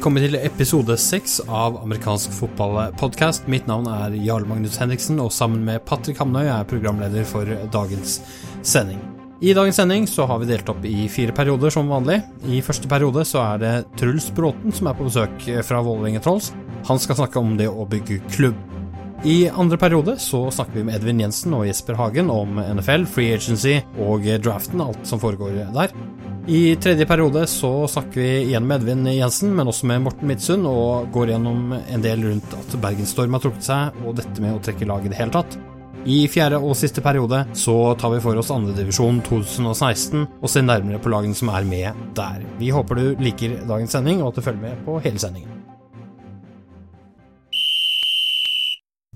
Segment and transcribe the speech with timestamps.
[0.00, 3.50] Velkommen til episode seks av amerikansk fotballpodkast.
[3.52, 7.50] Mitt navn er Jarl Magnus Henriksen, og sammen med Patrick Hamnøy er jeg programleder for
[7.74, 8.14] dagens
[8.64, 8.96] sending.
[9.44, 12.16] I dagens sending så har vi delt opp i fire perioder som vanlig.
[12.48, 16.48] I første periode så er det Truls Bråten som er på besøk fra Vålerenga Trolls.
[16.88, 18.56] Han skal snakke om det å bygge klubb.
[19.28, 23.36] I andre periode så snakker vi med Edvin Jensen og Jesper Hagen om NFL, free
[23.36, 25.92] agency og draften, alt som foregår der.
[26.48, 30.66] I tredje periode så snakker vi igjen med Edvin Jensen, men også med Morten Midtsund,
[30.66, 34.62] og går gjennom en del rundt at Bergensstorm har trukket seg, og dette med å
[34.64, 35.58] trekke lag i det hele tatt.
[36.08, 41.00] I fjerde og siste periode så tar vi for oss andredivisjon 2016 og ser nærmere
[41.02, 42.40] på lagene som er med der.
[42.56, 45.58] Vi håper du liker dagens sending, og at du følger med på hele sendingen.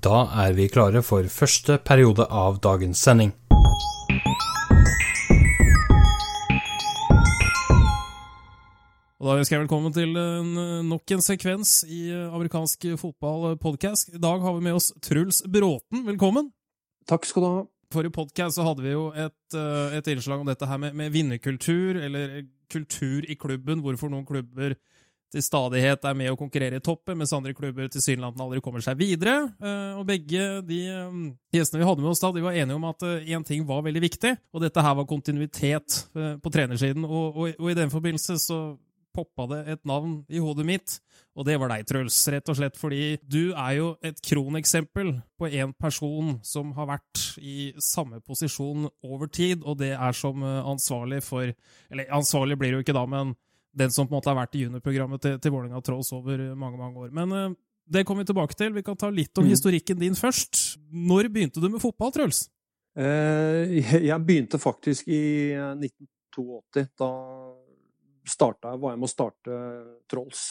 [0.04, 3.32] Da er vi klare for første periode av dagens sending.
[9.24, 10.10] Og da ønsker jeg velkommen til
[10.84, 14.10] nok en sekvens i amerikansk fotballpodkast.
[14.12, 16.02] I dag har vi med oss Truls Bråten.
[16.04, 16.50] Velkommen.
[17.08, 17.62] Takk skal du ha.
[17.96, 19.56] Forrige podkast hadde vi jo et,
[19.96, 23.80] et, innslag om dette her med, med vinnerkultur, eller kultur i klubben.
[23.80, 24.76] Hvorfor noen klubber
[25.32, 29.00] til stadighet er med å konkurrere i toppen, mens andre klubber tilsynelatende aldri kommer seg
[29.00, 29.40] videre.
[29.96, 33.48] Og begge de gjestene vi hadde med oss da, de var enige om at én
[33.48, 37.08] ting var veldig viktig, og dette her var kontinuitet på trenersiden.
[37.08, 38.66] Og, og, og i den forbindelse så
[39.14, 40.96] poppa det et navn i hodet mitt,
[41.38, 42.18] og det var deg, Truls.
[42.34, 47.22] Rett og slett fordi du er jo et kroneksempel på en person som har vært
[47.38, 51.54] i samme posisjon over tid, og det er som ansvarlig for
[51.90, 53.34] Eller ansvarlig blir det jo ikke da, men
[53.74, 56.78] den som på en måte har vært i juniorprogrammet til, til Vålerenga Trolls over mange
[56.78, 57.10] mange år.
[57.14, 57.54] Men uh,
[57.90, 58.74] det kommer vi tilbake til.
[58.74, 59.50] Vi kan ta litt om mm.
[59.50, 60.78] historikken din først.
[60.90, 62.46] Når begynte du med fotball, Truls?
[62.96, 63.74] Uh,
[64.10, 66.86] jeg begynte faktisk i 1982.
[67.00, 67.10] Da
[68.28, 69.60] starta var jeg med å starte
[70.10, 70.44] Trolls.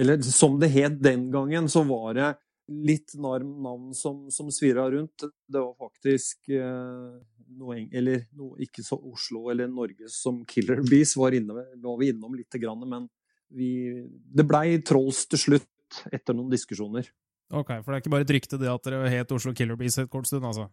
[0.00, 2.30] Eller som det het den gangen, så var det
[2.70, 5.26] litt navn som, som svira rundt.
[5.46, 7.16] Det var faktisk eh,
[7.58, 12.12] noe, eller noe, ikke så Oslo eller Norge som Killer Bees var, inne, var vi
[12.14, 13.08] innom lite grann, men
[13.50, 13.72] vi,
[14.06, 17.08] det blei Trolls til slutt, etter noen diskusjoner.
[17.50, 19.98] Ok, For det er ikke bare et rykte det at dere het Oslo Killer Bees
[19.98, 20.68] et kort stund, altså?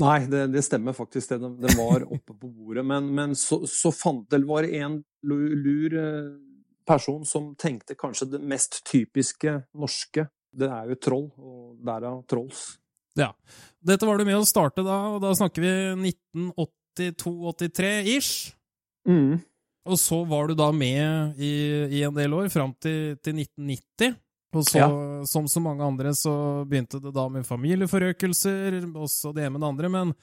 [0.00, 1.28] Nei, det, det stemmer faktisk.
[1.30, 2.84] Det, det var oppe på bordet.
[2.86, 5.94] Men, men så, så, fant det var en lur
[6.86, 10.26] person som tenkte kanskje det mest typiske norske.
[10.54, 12.78] Det er jo troll, og derav Trolls.
[13.18, 13.30] Ja.
[13.84, 15.70] Dette var du med å starte da, og da snakker vi
[16.98, 18.52] 1982-83-ish.
[19.08, 19.38] Mm.
[19.84, 21.54] Og så var du da med i,
[21.98, 24.14] i en del år, fram til, til 1990.
[24.54, 24.88] Og så, ja.
[25.28, 26.34] som så mange andre, så
[26.68, 29.90] begynte det da med familieforøkelser, også det ene med det andre.
[29.92, 30.14] Men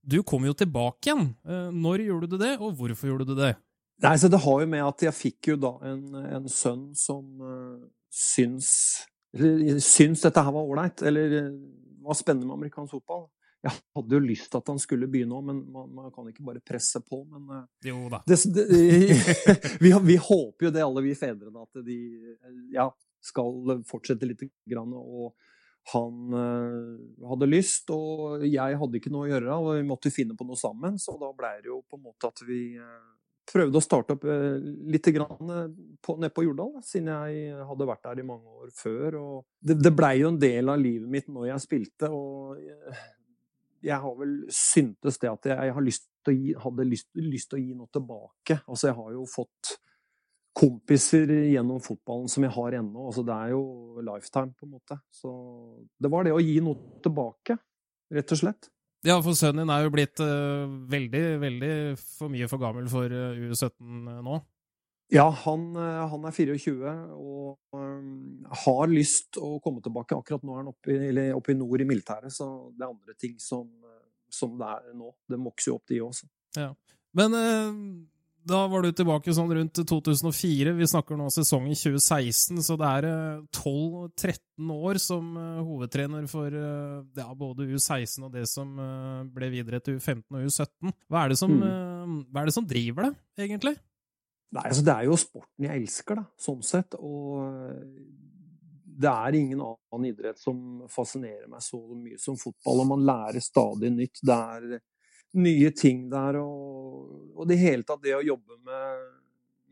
[0.00, 1.26] du kom jo tilbake igjen.
[1.74, 3.54] Når gjorde du det, og hvorfor gjorde du det?
[4.00, 6.06] Nei, så Det har jo med at jeg fikk jo da en,
[6.38, 8.70] en sønn som uh, syns,
[9.36, 11.36] eller, syns dette her var ålreit, eller
[12.00, 13.28] var spennende med amerikansk fotball.
[13.60, 16.46] Jeg hadde jo lyst til at han skulle begynne òg, men man, man, kan ikke
[16.46, 17.20] bare presse på.
[17.28, 18.22] Men jo da.
[18.24, 18.64] Det, det,
[19.84, 21.98] vi, vi, håper jo det, alle vi fedrene, at de
[22.72, 22.88] ja,
[23.24, 24.44] skal fortsette litt.
[24.70, 25.32] Grann, og
[25.92, 30.36] han uh, hadde lyst, og jeg hadde ikke noe å gjøre, og vi måtte finne
[30.38, 30.98] på noe sammen.
[31.00, 33.08] Så da ble det jo på en måte at vi uh,
[33.50, 34.26] prøvde å starte opp
[34.92, 39.16] litt grann, nede på Jordal, siden jeg hadde vært der i mange år før.
[39.58, 42.60] Det, det blei jo en del av livet mitt når jeg spilte, og
[43.82, 47.76] jeg har vel syntes det at jeg lyst gi, hadde lyst, lyst, til å gi
[47.76, 48.60] noe tilbake.
[48.66, 49.76] Altså, jeg har jo fått
[50.56, 53.06] kompiser gjennom fotballen som jeg har ennå.
[53.08, 53.62] Altså, det er jo
[54.04, 54.98] lifetime, på en måte.
[55.14, 55.32] Så
[56.00, 57.56] det var det å gi noe tilbake,
[58.14, 58.70] rett og slett.
[59.06, 63.08] Ja, for sønnen din er jo blitt uh, veldig, veldig for mye for gammel for
[63.08, 64.40] uh, U17 nå?
[65.10, 70.18] Ja, han, uh, han, er 24 og um, har lyst å komme tilbake.
[70.18, 73.16] Akkurat nå er han oppe i, oppe i nord i militæret, så det er andre
[73.16, 73.70] ting som,
[74.28, 75.14] som det er nå.
[75.30, 76.30] Det vokser jo opp, de også.
[76.58, 76.74] Ja.
[77.16, 77.34] Men
[78.48, 80.72] da var du tilbake sånn rundt 2004.
[80.78, 83.06] Vi snakker nå sesongen 2016, så det er
[83.52, 88.72] 12-13 eh, år som eh, hovedtrener for eh, ja, både U16 og det som
[89.34, 90.94] ble videre til U15 og U17.
[91.10, 92.16] Hva er det som, mm.
[92.30, 93.12] hva er det som driver det,
[93.44, 93.76] egentlig?
[94.50, 96.96] Nei, altså Det er jo sporten jeg elsker, da, sånn sett.
[96.98, 97.44] Og
[99.00, 102.82] det er ingen annen idrett som fascinerer meg så mye som fotball.
[102.82, 104.24] Og man lærer stadig nytt.
[104.24, 104.80] Det er
[105.38, 106.40] nye ting der.
[106.42, 109.04] Og, og det hele tatt det å jobbe med,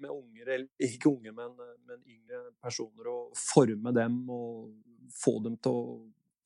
[0.03, 1.55] med unger, eller ikke unge, men,
[1.89, 4.69] men, yngre personer, og forme dem og
[5.15, 5.97] få dem til å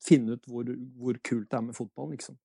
[0.03, 0.69] finne ut hvor,
[0.99, 2.37] hvor kult det er med fotball, liksom.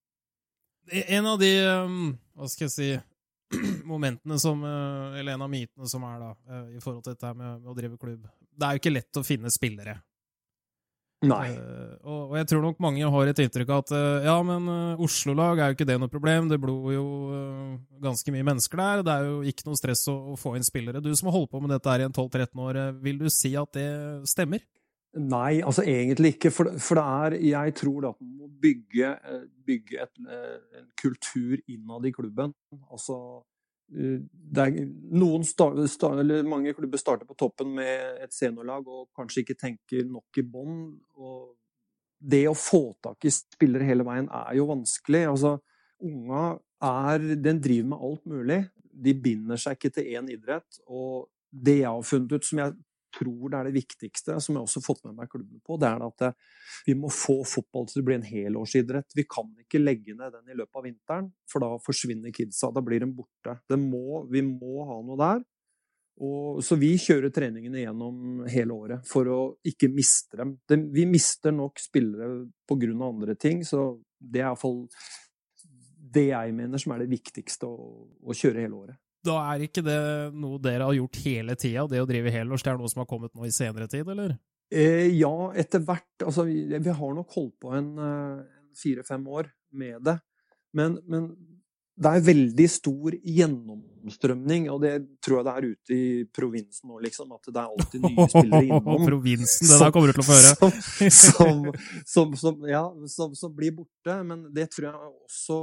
[0.89, 1.51] En av de,
[1.85, 2.89] um, hva skal jeg si,
[3.91, 7.29] momentene som uh, Eller en av mytene som er da, uh, i forhold til dette
[7.37, 9.95] med, med å drive klubb Det er jo ikke lett å finne spillere.
[11.27, 11.49] Nei.
[11.51, 15.01] Uh, og, jeg tror nok mange har et inntrykk av at uh, ja, men uh,
[15.03, 16.47] Oslo-lag er jo ikke det noe problem.
[16.47, 17.05] Det bor jo
[17.99, 19.03] ganske mye mennesker der.
[19.03, 21.03] Det er jo ikke noe stress å, å få inn spillere.
[21.03, 23.51] Du som har holdt på med dette her i en 12-13 år, vil du si
[23.59, 23.89] at det
[24.31, 24.63] stemmer?
[25.19, 26.53] Nei, altså egentlig ikke.
[26.55, 29.11] For, for det er Jeg tror at man må bygge,
[29.67, 32.55] bygge et, en kultur innad i klubben.
[32.87, 33.19] Altså
[33.89, 34.75] er,
[35.17, 40.05] noen start, start, mange klubber starter på toppen med et seniorlag og kanskje ikke tenker
[40.09, 40.81] nok i bånn.
[42.19, 45.23] Det å få tak i spillere hele veien er jo vanskelig.
[45.31, 45.57] Altså,
[46.03, 48.59] unga er Den driver med alt mulig.
[48.89, 50.81] De binder seg ikke til én idrett.
[50.87, 52.75] Og det jeg har funnet ut, som jeg
[53.15, 55.89] tror det er det viktigste, som jeg også har fått med meg klubben på, det
[55.89, 56.57] er at eh,
[56.87, 59.15] vi må få fotball til å bli en helårsidrett.
[59.17, 62.71] Vi kan ikke legge ned den i løpet av vinteren, for da forsvinner kidsa.
[62.75, 63.57] Da blir de borte.
[63.79, 65.47] Må, vi må ha noe der.
[66.19, 70.57] Og, så vi kjører treningene gjennom hele året for å ikke miste dem.
[70.67, 72.89] De, vi mister nok spillere pga.
[73.05, 74.83] andre ting, så det er iallfall
[76.09, 79.83] det jeg mener som er det viktigste å, å kjøre hele året da er ikke
[79.83, 79.99] det
[80.37, 82.63] noe dere har gjort hele tida, det å drive helårs?
[82.63, 84.37] Det er noe som har kommet nå i senere tid, eller?
[84.69, 86.09] Eh, ja, etter hvert.
[86.23, 89.49] Altså, vi, vi, har nok holdt på en, en eh, fire-fem år
[89.81, 90.19] med det.
[90.77, 91.31] Men, men,
[91.99, 94.91] det er veldig stor gjennomstrømning, og det
[95.23, 97.33] tror jeg det er ute i provinsen nå, liksom.
[97.35, 99.03] At det er alltid nye spillere innom.
[99.09, 100.69] provinsen, det der kommer du til å få høre.
[101.17, 101.65] Som,
[102.07, 104.15] som, som, ja, som, blir borte.
[104.29, 105.57] Men det tror jeg også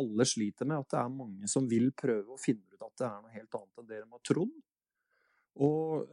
[0.00, 0.80] alle sliter med.
[0.80, 3.58] At det er mange som vil prøve å finne ut at det er noe helt
[3.60, 4.54] annet enn det de har trodd.
[5.68, 6.06] Og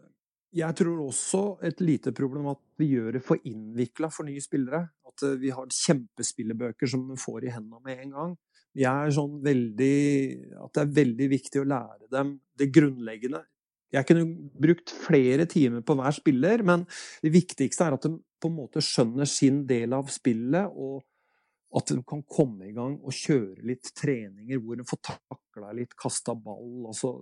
[0.55, 4.89] jeg tror også et lite problem at vi gjør det for innvikla for nye spillere.
[5.07, 8.35] At vi har kjempespillebøker som vi får i hendene med en gang
[8.75, 9.95] jeg er sånn veldig
[10.65, 13.41] At det er veldig viktig å lære dem det grunnleggende.
[13.95, 16.85] Jeg kunne brukt flere timer på hver spiller, men
[17.23, 21.03] det viktigste er at de på en måte skjønner sin del av spillet, og
[21.75, 25.95] at de kan komme i gang og kjøre litt treninger hvor de får takla litt,
[25.99, 27.17] kasta ball, altså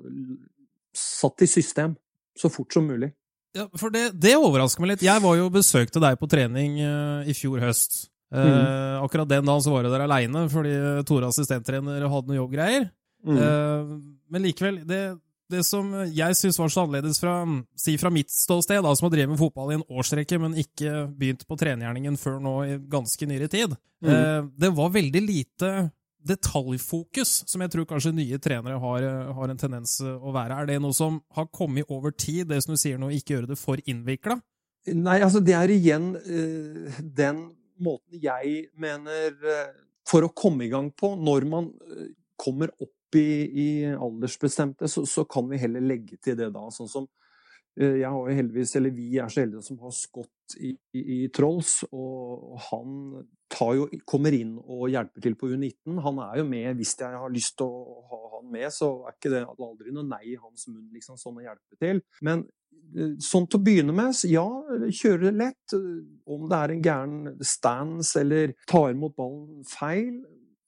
[0.94, 1.96] satt i system
[2.38, 3.10] så fort som mulig.
[3.54, 5.06] Ja, for det, det overrasker meg litt.
[5.06, 8.08] Jeg var jo besøkte deg på trening uh, i fjor høst.
[8.34, 8.50] Mm.
[8.50, 10.74] Uh, akkurat den dagen så var jeg der aleine fordi
[11.06, 12.90] Tore assistenttrener hadde noe jobbgreier.
[13.24, 13.38] Mm.
[13.38, 13.94] Uh,
[14.34, 15.02] men likevel, det,
[15.54, 17.38] det som jeg syns var så annerledes fra,
[17.78, 21.06] si fra mitt ståsted, da, som har drevet med fotball i en årsrekke, men ikke
[21.14, 24.10] begynt på trenergjerningen før nå i ganske nyere tid, mm.
[24.10, 25.74] uh, det var veldig lite
[26.24, 30.56] detaljfokus, som jeg tror kanskje nye trenere har, har, en tendens å være.
[30.56, 33.50] Er det noe som har kommet over tid, det som du sier nå, ikke gjøre
[33.52, 34.38] det for innvikla?
[34.88, 36.14] Nei, altså det er igjen
[37.16, 37.44] den
[37.82, 39.74] måten jeg mener eh,
[40.10, 43.28] For å komme i gang på, når man eh, kommer opp i,
[43.64, 46.66] i aldersbestemte, så, så, kan vi heller legge til det da.
[46.74, 47.06] Sånn som
[47.80, 51.20] eh, jeg har heldigvis, eller Vi er så heldige som har Scott i, i, i
[51.34, 52.98] Trolls, og han
[53.78, 56.02] jo, kommer inn og hjelper til på U19.
[56.04, 59.16] Han er jo med hvis jeg har lyst til å ha han med, så er
[59.16, 62.02] ikke det aldri noe nei i hans munn, liksom, sånn å hjelpe til.
[62.26, 62.48] Men
[63.26, 64.46] Sånn til å begynne med, ja,
[64.94, 65.74] kjøre lett.
[66.30, 70.20] Om det er en gæren stance eller tar imot ballen feil,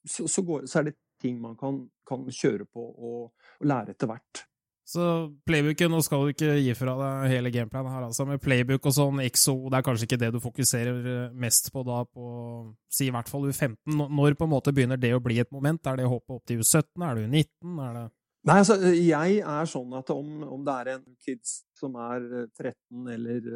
[0.06, 3.94] så, så, går, så er det ting man kan, kan kjøre på og, og, lære
[3.94, 4.44] etter hvert.
[4.86, 5.02] Så
[5.48, 8.94] playbooken, nå skal du ikke gi fra deg hele gameplanen her, altså, med playbook og
[8.94, 11.00] sånn, XO, det er kanskje ikke det du fokuserer
[11.34, 12.26] mest på da, på
[12.94, 13.80] si i hvert fall U15.
[13.96, 15.90] Når på en måte begynner det å bli et moment?
[15.90, 17.02] Er det håpet opp til U17?
[17.02, 17.80] Er det U19?
[17.82, 18.06] Er det
[18.46, 22.22] Nei, altså, jeg er sånn at om, om, det er en kids som er
[22.54, 23.48] 13 eh, eller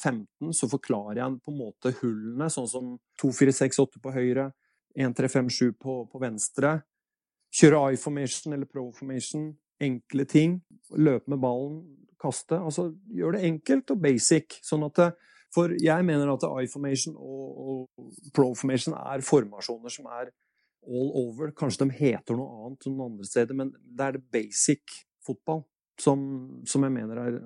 [0.00, 4.48] 15, eh, så forklarer jeg på en måte hullene, sånn som 2-4-6-8 på høyre,
[4.96, 6.78] 1-3-5-7 på, på venstre.
[7.52, 9.50] Kjøre I-formation eller pro-formation.
[9.80, 10.56] Enkle ting.
[10.96, 11.82] Løpe med ballen,
[12.20, 12.56] kaste.
[12.56, 14.60] Altså gjør det enkelt og basic.
[14.64, 15.10] Sånn at det,
[15.54, 20.32] For jeg mener at I-formation og, og pro-formation er formasjoner som er
[20.86, 21.52] all over.
[21.56, 25.64] Kanskje de heter noe annet noen andre steder, men det er det basic fotball
[26.00, 26.22] som,
[26.68, 27.36] som jeg mener er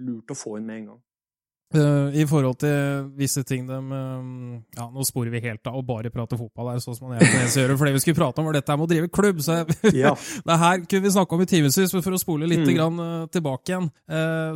[0.00, 1.04] lurt å få inn med en gang.
[1.68, 4.28] Uh, I forhold til visse ting de uh,
[4.72, 7.74] Ja, nå sporer vi helt av og bare prater fotball her, sånn som man gjør.
[7.76, 9.42] For det vi skulle prate om, var dette med å drive klubb.
[9.44, 9.58] Så
[9.92, 10.14] ja.
[10.48, 12.72] det her kunne vi snakke om i timevis, for å spole litt mm.
[12.72, 13.90] grann, uh, tilbake igjen.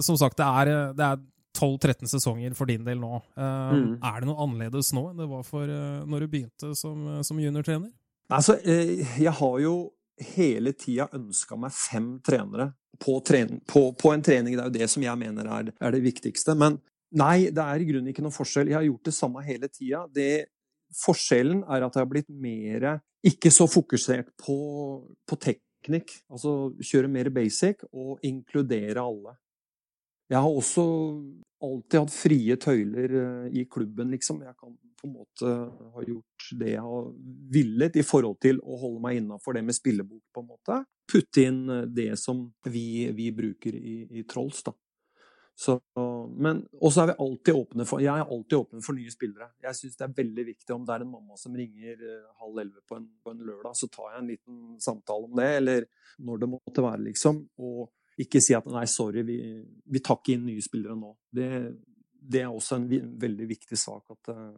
[0.00, 1.20] som sagt, det er, det er
[1.58, 3.20] 12-13 sesonger for din del nå.
[3.36, 3.98] Mm.
[4.00, 7.92] Er det noe annerledes nå enn det var for når du begynte som, som juniortrener?
[8.32, 9.74] Altså, jeg har jo
[10.22, 12.70] hele tida ønska meg fem trenere
[13.02, 14.56] på, trening, på, på, en trening.
[14.56, 16.54] Det er jo det som jeg mener er, er, det viktigste.
[16.58, 16.78] Men
[17.18, 18.70] nei, det er i grunnen ikke noen forskjell.
[18.70, 20.04] Jeg har gjort det samme hele tida.
[21.02, 22.88] Forskjellen er at jeg har blitt mer
[23.26, 24.56] ikke så fokusert på,
[25.28, 26.14] på teknikk.
[26.32, 29.36] Altså kjøre mer basic og inkludere alle.
[30.32, 30.84] Jeg har også
[31.62, 34.40] alltid hatt frie tøyler eh, i klubben, liksom.
[34.46, 35.52] Jeg kan på en måte
[35.96, 37.08] har gjort det jeg har
[37.52, 40.78] villet i forhold til å holde meg innafor det med spillebok, på en måte.
[41.10, 44.74] Putte inn eh, det som vi, vi bruker i, i Trolls, da.
[45.58, 45.74] Så,
[46.40, 49.50] men også er vi alltid åpne for Jeg er alltid åpen for nye spillere.
[49.62, 52.62] Jeg syns det er veldig viktig om det er en mamma som ringer eh, halv
[52.62, 55.88] elleve på, på, en lørdag, så tar jeg en liten samtale om det, eller
[56.24, 57.42] når det måtte være, liksom.
[57.62, 59.38] Og ikke si at nei, sorry, vi,
[59.92, 61.12] vi tar ikke inn nye spillere nå.
[61.32, 61.48] Det,
[62.22, 62.88] det er også en
[63.20, 64.12] veldig viktig sak.
[64.14, 64.52] at uh,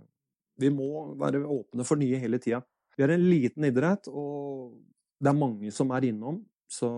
[0.61, 2.63] Vi må være åpne for nye hele tida.
[2.95, 4.75] Vi er en liten idrett, og
[5.19, 6.43] det er mange som er innom.
[6.71, 6.89] Så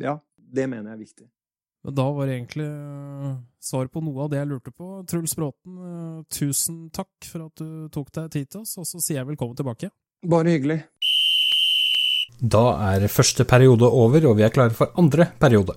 [0.00, 1.28] ja, det mener jeg er viktig.
[1.82, 3.32] Men da var det egentlig uh,
[3.62, 4.90] svar på noe av det jeg lurte på.
[5.10, 9.02] Truls Bråten, uh, tusen takk for at du tok deg tid til oss, og så
[9.02, 9.90] sier jeg velkommen tilbake.
[10.30, 10.78] Bare hyggelig.
[12.38, 15.74] Da er første periode over, og vi er klare for andre periode.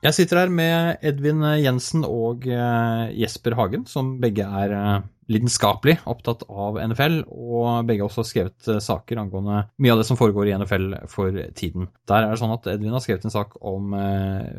[0.00, 5.98] Jeg sitter her med Edvin Jensen og eh, Jesper Hagen, som begge er eh, lidenskapelig
[6.08, 10.16] opptatt av NFL, og begge også har skrevet eh, saker angående mye av det som
[10.16, 11.90] foregår i NFL for tiden.
[12.08, 13.92] Der er det sånn at Edvin har skrevet en sak om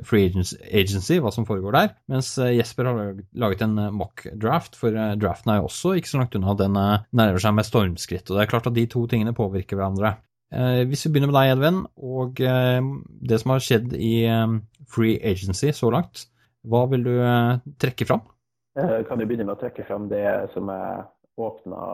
[0.05, 5.55] Free Agency, hva som foregår der, mens Jesper har laget en mock draft, for draften
[5.55, 6.53] er jo også ikke så langt unna.
[6.59, 10.19] Den nærmer seg med stormskritt, og det er klart at de to tingene påvirker hverandre.
[10.51, 14.25] Hvis vi begynner med deg, Edvin, og det som har skjedd i
[14.91, 16.25] free agency så langt.
[16.67, 18.23] Hva vil du eh, trekke fram?
[18.77, 21.05] Kan jo begynne med å trekke fram det som jeg
[21.41, 21.85] åpna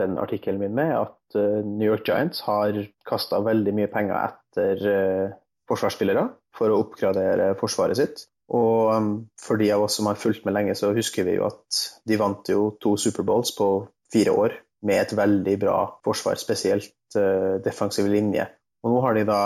[0.00, 4.86] den artikkelen min med, at eh, New York Giants har kasta veldig mye penger etter
[4.90, 5.34] eh,
[5.70, 8.26] forsvarsspillere for å oppgradere forsvaret sitt.
[8.54, 11.78] Og for de av oss som har fulgt med lenge, så husker vi jo at
[12.04, 13.68] de vant jo to Superbowls på
[14.12, 17.16] fire år med et veldig bra forsvar, spesielt
[17.64, 18.44] defensiv linje.
[18.84, 19.40] Og nå har de da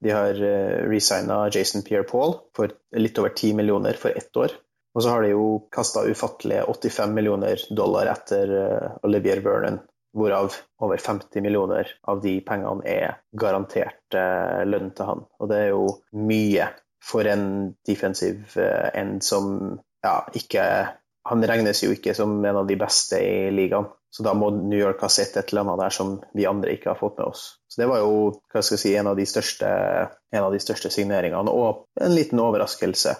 [0.00, 4.56] de har uh, resigna Jason Pierre-Paul for litt over 10 millioner for ett år.
[4.94, 9.78] Og så har de jo kasta ufattelige 85 millioner dollar etter uh, Olivier Vernon,
[10.16, 15.26] hvorav over 50 millioner av de pengene er garantert uh, lønn til han.
[15.38, 15.84] Og det er jo
[16.16, 16.70] mye
[17.04, 17.44] for en
[17.86, 20.64] defensiv end som ja, ikke
[21.30, 23.86] Han regnes jo ikke som en av de beste i ligaen.
[24.10, 26.90] Så da må New York ha sett et eller annet der som vi andre ikke
[26.90, 27.44] har fått med oss.
[27.70, 28.14] Så det var jo
[28.50, 29.68] hva skal jeg si, en, av de største,
[30.40, 33.14] av de største signeringene, og en liten overraskelse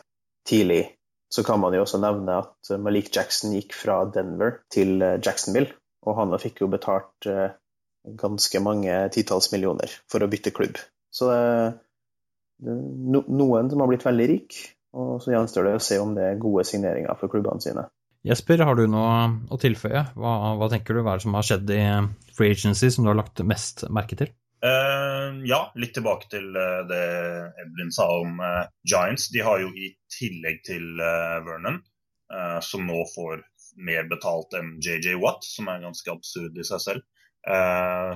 [0.51, 0.83] tidlig.
[1.31, 6.19] Så kan man jo også nevne at Malik Jackson gikk fra Denver til Jacksonville, og
[6.19, 7.53] han fikk jo betalt eh,
[8.19, 10.81] ganske mange titalls millioner for å bytte klubb.
[11.15, 11.47] Så det,
[12.67, 14.59] det er noen som har blitt veldig rik,
[14.99, 17.87] og så gjenstår det å se om det er gode signeringer for klubbene sine.
[18.27, 19.13] Jesper, har du noe
[19.49, 20.03] å tilføye?
[20.13, 21.83] Hva, hva, tenker du hva er det som har skjedd i
[22.37, 24.33] Free Agency som du har lagt mest merke til?
[24.61, 27.05] Uh, ja, litt tilbake til uh, det
[27.63, 29.31] Edvin sa om uh, Giants.
[29.33, 31.81] De har jo i tillegg til Vernon,
[32.63, 33.41] som nå får
[33.81, 37.07] mer betalt enn JJ Watt, som er ganske absurd i seg selv.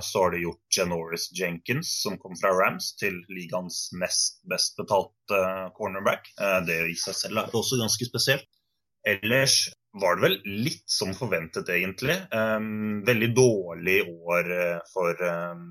[0.05, 5.39] så har de gjort Janoris Jenkins, som kom fra Rams, til ligaens nest best betalte
[5.75, 6.29] cornerback.
[6.67, 8.47] det i seg selv er også ganske spesielt.
[9.07, 9.65] Ellers
[10.01, 12.17] var det vel litt som forventet, egentlig.
[12.35, 15.67] Um, veldig dårlig år eh, for um,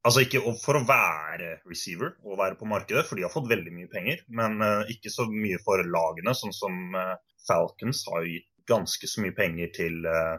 [0.00, 3.72] Altså ikke for å være receiver og være på markedet, for de har fått veldig
[3.76, 4.22] mye penger.
[4.32, 9.20] Men uh, ikke så mye for lagene, sånn som uh, Falcons har gitt ganske så
[9.20, 10.38] mye penger til uh,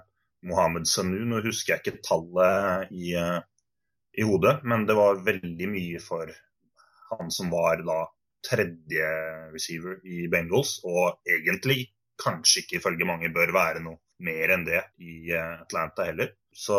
[0.50, 1.20] Mohammed Sanu.
[1.30, 6.34] Nå husker jeg ikke tallet i, i, hodet, men det var veldig mye for
[7.12, 8.02] han som var da
[8.42, 9.14] tredje
[9.54, 11.84] receiver i Bengals, og egentlig
[12.22, 16.34] kanskje ikke ifølge mange bør være noe mer enn det i eh, Atlanta heller.
[16.54, 16.78] Så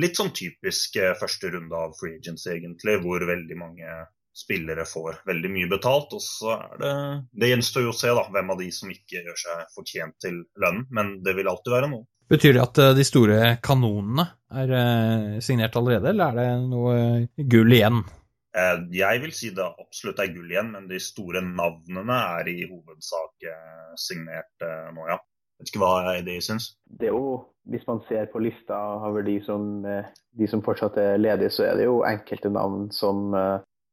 [0.00, 3.98] litt sånn typisk eh, første runde av free agency, egentlig, hvor veldig mange
[4.40, 6.14] spillere får veldig mye betalt.
[6.16, 6.94] Og så er det
[7.42, 10.42] Det gjenstår jo å se da, hvem av de som ikke gjør seg fortjent til
[10.62, 12.06] lønnen, men det vil alltid være noe.
[12.30, 17.70] Betyr det at eh, de store kanonene er signert allerede, eller er det noe gull
[17.74, 18.00] igjen?
[18.50, 22.64] Eh, jeg vil si det absolutt er gull igjen, men de store navnene er i
[22.66, 25.20] hovedsak eh, signert eh, nå, ja.
[25.60, 26.72] Vet ikke hva de syns?
[26.88, 27.34] Det er jo,
[27.70, 31.76] Hvis man ser på lista over de som, de som fortsatt er ledige, så er
[31.76, 33.34] det jo enkelte navn som,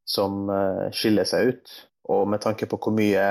[0.08, 0.48] som
[0.96, 1.74] skiller seg ut.
[2.08, 3.26] Og med tanke på hvor mye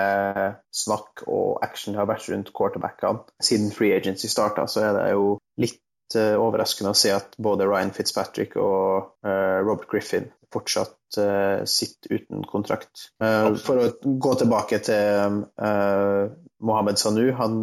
[0.69, 5.09] snakk og action det har vært rundt quarterbackene siden free agency starta, så er det
[5.17, 5.81] jo litt
[6.13, 13.09] overraskende å se at både Ryan Fitzpatrick og Robert Griffin fortsatt uh, sitter uten kontrakt.
[13.19, 17.57] for å gå tilbake til Mohammed Sanu, han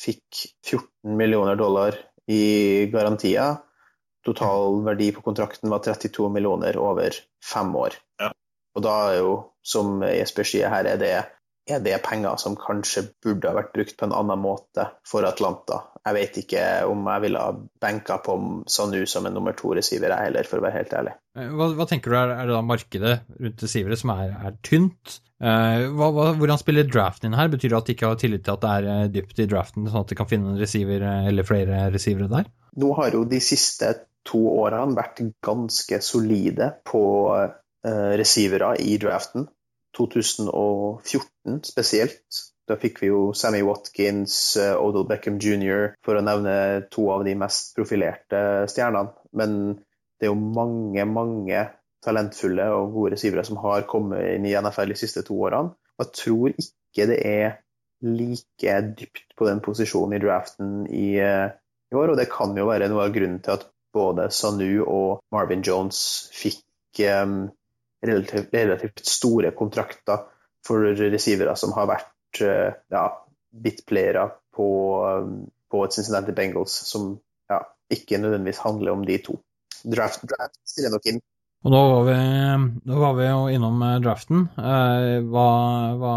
[0.00, 1.96] fikk 14 millioner dollar
[2.30, 3.58] i garantier.
[4.24, 7.96] Total verdi på kontrakten var 32 millioner over fem år.
[8.20, 8.30] Ja.
[8.76, 9.32] Og da er jo,
[9.64, 11.14] som Jesper sier her, er det,
[11.76, 15.80] er det penger som kanskje burde ha vært brukt på en annen måte for Atlanta.
[16.06, 18.36] Jeg vet ikke om jeg ville ha benka på
[18.70, 21.16] Sanu som en nummer to-receiver, jeg heller, for å være helt ærlig.
[21.38, 24.56] Eh, hva, hva tenker du er, er, det da markedet rundt receivere som er, er
[24.66, 25.20] tynt?
[25.40, 27.48] Eh, hva, hva, hvordan spiller draften inn her?
[27.52, 29.88] Betyr det at de ikke har tillit til at det er eh, dypt i draften,
[29.88, 32.50] sånn at de kan finne en receiver eh, eller flere receivere der?
[32.80, 33.94] Nå har jo de siste
[34.28, 39.46] to årene vært ganske solide på uh, receivere i draften.
[39.96, 42.40] 2014 spesielt.
[42.70, 46.54] Da fikk vi jo Sammy Watkins, Odal Odell Beckham jr., for å nevne
[46.94, 49.10] to av de mest profilerte stjernene.
[49.34, 49.56] Men
[50.20, 51.64] det er jo mange, mange
[52.04, 55.74] talentfulle og gode receivere som har kommet inn i NFL de siste to årene.
[55.98, 57.58] Og jeg tror ikke det er
[58.00, 61.50] like dypt på den posisjonen i draften i, uh,
[61.92, 65.20] i år, og det kan jo være noe av grunnen til at både Sanu og
[65.34, 66.00] Marvin Jones
[66.32, 67.50] fikk um,
[68.06, 70.26] relativt, relativt, store kontrakter
[70.66, 73.04] for receivere som har vært uh, ja,
[73.50, 74.68] bitplayere på,
[75.70, 77.12] på et Cincinnati Bengals, som
[77.50, 79.38] ja, ikke nødvendigvis handler om de to.
[79.80, 81.22] Draft, draft stiller nok inn
[81.60, 82.14] og nå var, vi,
[82.88, 84.46] nå var vi, jo innom eh, draften.
[84.56, 85.48] Eh, hva,
[86.00, 86.12] hva,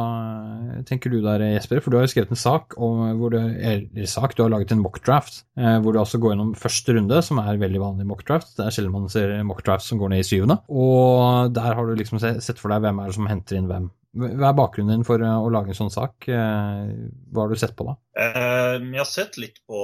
[0.87, 1.81] tenker du der, Jesper?
[1.83, 5.41] For du har jo skrevet en sak, du, eller sak, du har laget en mockdraft,
[5.59, 8.53] eh, hvor du altså går gjennom første runde, som er veldig vanlig mockdraft.
[8.55, 10.61] Det er sjelden man ser mockdrafts som går ned i syvende.
[10.71, 13.91] Og der har du liksom sett for deg hvem er det som henter inn hvem.
[14.13, 16.27] Hva er bakgrunnen din for å lage en sånn sak?
[16.29, 17.95] Hva har du sett på da?
[18.13, 19.79] Jeg har sett litt på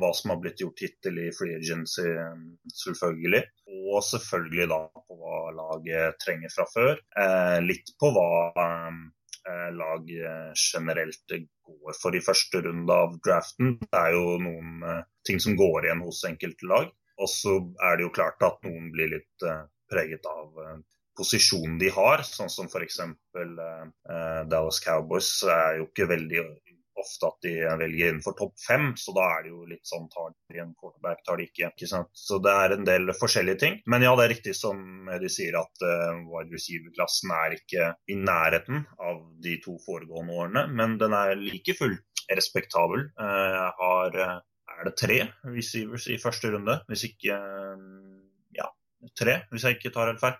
[0.00, 2.08] hva som har blitt gjort hittil i Free Agency,
[2.82, 3.44] selvfølgelig.
[3.94, 6.98] Og selvfølgelig da på hva laget trenger fra før.
[7.22, 8.26] Eh, litt på hva
[8.58, 10.10] eh, lag
[10.58, 11.38] generelt
[11.68, 13.76] går for i første runde av draften.
[13.82, 16.90] Det er jo noen eh, ting som går igjen hos enkelte lag.
[17.18, 17.56] Og så
[17.88, 20.78] er det jo klart at noen blir litt eh, preget av eh,
[21.18, 23.00] posisjonen de har, sånn som f.eks.
[23.02, 26.44] Eh, Dallas Cowboys er jo ikke veldig
[26.98, 30.32] ofte at de velger innenfor topp fem, så da er det jo litt sånn tar
[30.34, 31.70] de en quarterback, tar de ikke.
[31.70, 32.10] ikke sant?
[32.16, 33.78] Så det er en del forskjellige ting.
[33.90, 34.80] Men ja, det er riktig som
[35.22, 40.66] de sier at uh, wide receiver-klassen er ikke i nærheten av de to foregående årene,
[40.74, 43.08] men den er like fullt respektabel.
[43.20, 44.38] Uh, jeg har uh,
[44.78, 47.38] er det tre receivers i første runde, hvis ikke
[49.16, 50.36] tre, hvis jeg ikke tar helt feil,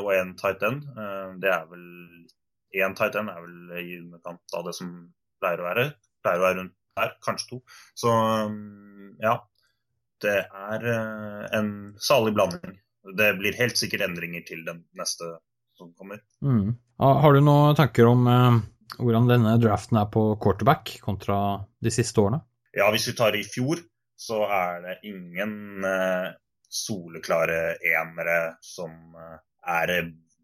[0.00, 0.82] og én tight end.
[1.42, 1.84] Det er vel
[2.70, 4.90] Én tight end er vel i underkant av det som
[5.42, 5.86] pleier å være.
[6.22, 7.62] Pleier å være rundt der, kanskje to.
[7.98, 8.12] Så
[8.46, 9.38] um, ja.
[10.20, 12.76] Det er uh, en salig blanding.
[13.16, 15.32] Det blir helt sikkert endringer til den neste
[15.80, 16.20] som kommer.
[16.44, 16.76] Mm.
[17.00, 18.28] Har du noen tanker om
[18.98, 21.38] hvordan denne draften er på quarterback kontra
[21.80, 22.42] de siste årene?
[22.76, 23.80] Ja, hvis vi tar i fjor,
[24.20, 25.54] så er det ingen
[26.70, 28.92] soleklare enere som
[29.66, 29.92] er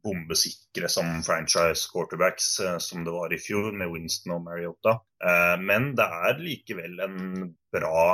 [0.07, 4.99] bombesikre som franchise quarterbacks eh, som det var i fjor med Winston og Mariota.
[5.25, 7.19] Eh, men det er likevel en
[7.75, 8.07] bra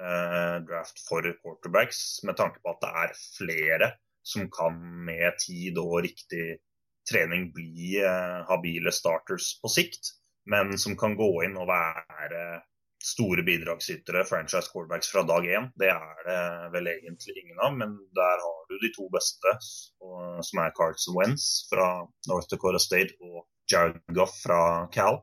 [0.00, 3.92] eh, draft for quarterbacks med tanke på at det er flere
[4.26, 6.60] som kan med tid og riktig
[7.08, 7.96] trening bli
[8.46, 10.12] habile starters på sikt,
[10.52, 12.42] men som kan gå inn og være
[13.00, 15.68] store bidragsytere, franchise quarterbacks fra dag én.
[15.80, 16.40] Det er det
[16.74, 19.54] vel egentlig ingen av, men der har du de to beste,
[20.44, 21.88] som er Carlson Wentz fra
[22.28, 24.60] North Dakota State og Jared Goff fra
[24.92, 25.22] Cal.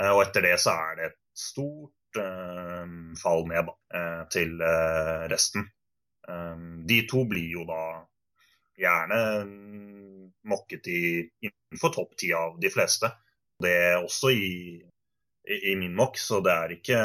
[0.00, 2.86] Eh, og etter det så er det et stort uh,
[3.20, 5.70] fall ned uh, til uh, resten.
[6.88, 7.82] de to blir jo da
[8.80, 9.18] gjerne
[10.48, 11.00] mokket i,
[11.44, 13.10] innenfor topp ti av de fleste.
[13.60, 14.46] Det også i
[15.48, 16.98] i, i min mock, så det er ikke,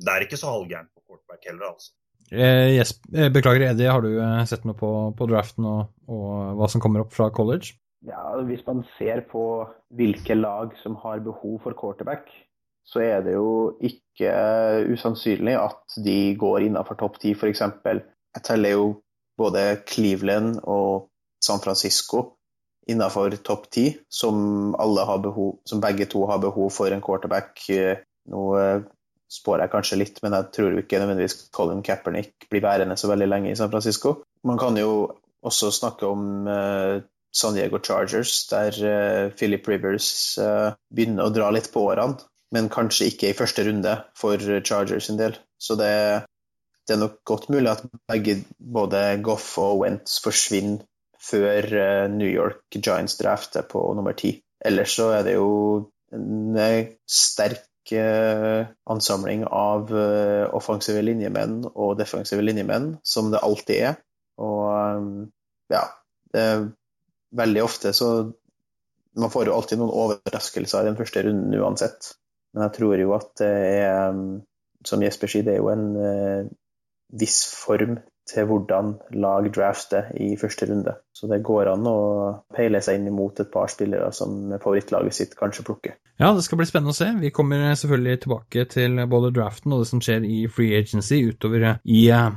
[0.00, 1.94] det er ikke så halvgærent på quarterback heller, altså.
[2.32, 2.94] Eh, yes.
[3.12, 6.82] Eh, beklager, Eddie, har du eh, sett noe på, på draften og, og, hva som
[6.82, 7.76] kommer opp fra college?
[8.04, 9.64] Ja, Hvis man ser på
[9.96, 12.28] hvilke lag som har behov for quarterback,
[12.84, 14.32] så er det jo ikke
[14.92, 17.62] usannsynlig at de går innenfor topp ti, f.eks.
[17.64, 18.88] Jeg teller jo
[19.40, 21.08] både Cleveland og
[21.40, 22.33] San Francisco
[22.90, 27.62] innenfor topp ti, som, som, begge to har behov for en quarterback.
[28.30, 28.84] Nå eh,
[29.34, 33.28] spår jeg kanskje litt, men jeg tror ikke nødvendigvis Colin Kaepernick blir værende så veldig
[33.30, 34.18] lenge i San Francisco.
[34.46, 37.00] Man kan jo også snakke om uh,
[37.34, 40.08] San Diego Chargers, der uh, Philip Rivers
[40.40, 42.20] uh, begynner å dra litt på årene,
[42.54, 45.36] men kanskje ikke i første runde for Chargers sin del.
[45.58, 45.90] Så det,
[46.86, 50.84] det er nok godt mulig at begge, både Goff og Wentz forsvinner
[51.24, 54.36] før uh, New York Giants draft er på nummer ti.
[54.64, 55.48] Ellers så er det jo
[56.14, 56.56] en
[57.10, 57.68] sterk
[58.88, 59.90] ansamling av
[60.56, 63.98] offensive linjemenn og defensive linjemenn, som det alltid er.
[64.40, 65.10] Og
[65.74, 65.82] ja,
[66.32, 66.46] det
[67.36, 68.08] veldig ofte så
[69.14, 72.08] Man får jo alltid noen overraskelser i den første runden uansett.
[72.54, 74.40] Men jeg tror jo at det er, um,
[74.82, 76.48] som Jesper sier, det er jo en
[77.14, 80.94] viss form til hvordan lag drafter i første runde.
[81.12, 81.98] Så det går an å
[82.56, 85.98] peile seg inn imot et par spillere som favorittlaget sitt kanskje plukker.
[86.20, 87.10] Ja, det skal bli spennende å se.
[87.20, 91.66] Vi kommer selvfølgelig tilbake til både draften og det som skjer i free agency utover
[91.84, 92.30] i uh,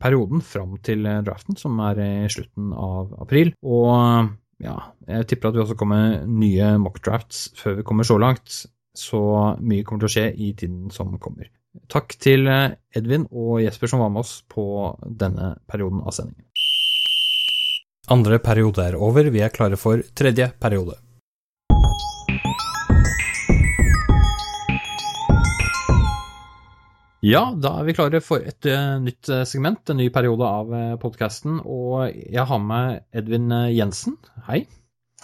[0.00, 3.54] perioden fram til draften, som er i slutten av april.
[3.64, 4.30] Og
[4.62, 4.76] ja,
[5.08, 8.64] jeg tipper at vi også kommer nye mock drafts før vi kommer så langt.
[8.94, 9.20] Så
[9.58, 11.50] mye kommer til å skje i tiden som kommer.
[11.90, 14.64] Takk til Edvin og Jesper som var med oss på
[15.04, 16.46] denne perioden av sendingen.
[18.12, 20.98] Andre periode er over, vi er klare for tredje periode.
[27.24, 30.74] Ja, da er vi klare for et uh, nytt uh, segment, en ny periode av
[30.76, 31.56] eh, podkasten.
[31.64, 34.18] Og jeg har med Edvin Jensen.
[34.44, 34.66] Hei.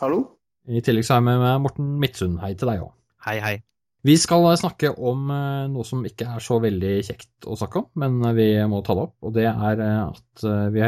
[0.01, 0.23] Hallo.
[0.65, 2.41] I tillegg så har jeg med meg Morten Midtsund.
[2.41, 2.95] Hei til deg òg.
[3.27, 3.59] Hei, hei.
[4.07, 8.23] Vi skal snakke om noe som ikke er så veldig kjekt å snakke om, men
[8.37, 9.17] vi må ta det opp.
[9.29, 10.85] Og det er at vi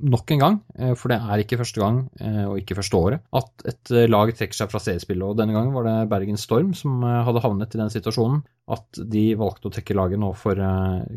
[0.00, 3.24] nok en gang, eh, for det er ikke første gang eh, og ikke første året,
[3.36, 5.24] at et eh, lag trekker seg fra seriespillet.
[5.26, 9.24] Og denne gangen var det Bergen Storm som hadde havnet i den situasjonen at de
[9.38, 10.58] valgte å trekke laget nå for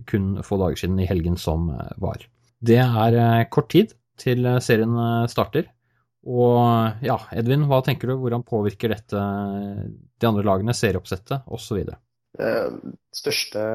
[0.10, 1.68] kun få dager siden i helgen som
[2.02, 2.24] var.
[2.64, 4.96] Det er kort tid til serien
[5.30, 5.68] starter.
[6.24, 8.16] Og ja, Edvin, hva tenker du?
[8.22, 11.82] Hvordan påvirker dette de andre lagene, serieoppsettet osv.?
[13.14, 13.66] Største,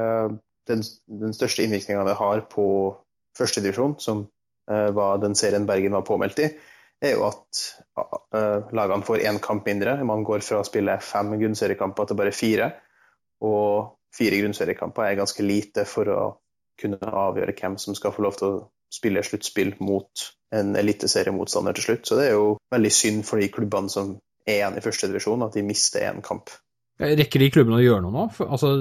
[0.69, 0.81] den,
[1.21, 2.65] den største innvirkninga det har på
[3.37, 6.49] førstedivisjon, som uh, var den serien Bergen var påmeldt i,
[6.99, 7.61] er jo at
[8.01, 9.99] uh, lagene får én kamp mindre.
[10.07, 12.73] Man går fra å spille fem grunnseriekamper til bare fire.
[13.45, 16.19] Og fire grunnseriekamper er ganske lite for å
[16.79, 18.59] kunne avgjøre hvem som skal få lov til å
[18.93, 20.25] spille sluttspill mot
[20.55, 22.07] en eliteseriemotstander til slutt.
[22.09, 24.15] Så det er jo veldig synd for de klubbene som
[24.49, 26.49] er igjen i førstedivisjon, at de mister én kamp.
[26.99, 28.23] Rekker de klubbene å gjøre noe nå?
[28.49, 28.73] Altså,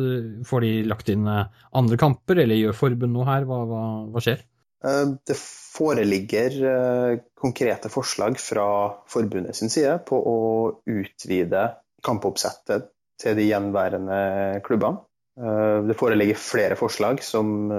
[0.49, 3.45] får de lagt inn andre kamper, eller gjør forbund noe her?
[3.47, 4.41] Hva, hva, hva skjer?
[4.85, 8.69] Eh, det foreligger eh, konkrete forslag fra
[9.11, 10.39] forbundet sin side på å
[10.87, 11.65] utvide
[12.05, 14.21] kampoppsettet til de gjenværende
[14.67, 15.03] klubbene.
[15.39, 17.71] Eh, det foreligger flere forslag som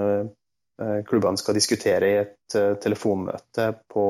[1.08, 4.04] klubbene skal diskutere i et telefonmøte på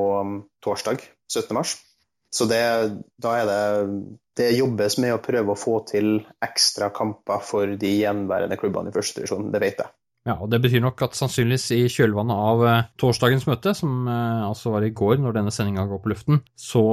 [0.63, 1.79] torsdag, torsdag 17.3.
[2.31, 2.63] Så det,
[3.19, 3.61] da er det
[4.39, 8.95] Det jobbes med å prøve å få til ekstra kamper for de gjenværende klubbene i
[8.95, 9.91] første divisjon, det vet jeg.
[10.21, 14.45] Ja, og Det betyr nok at sannsynligvis i kjølvannet av uh, torsdagens møte, som uh,
[14.45, 16.83] altså var i går når denne sendinga går på luften, så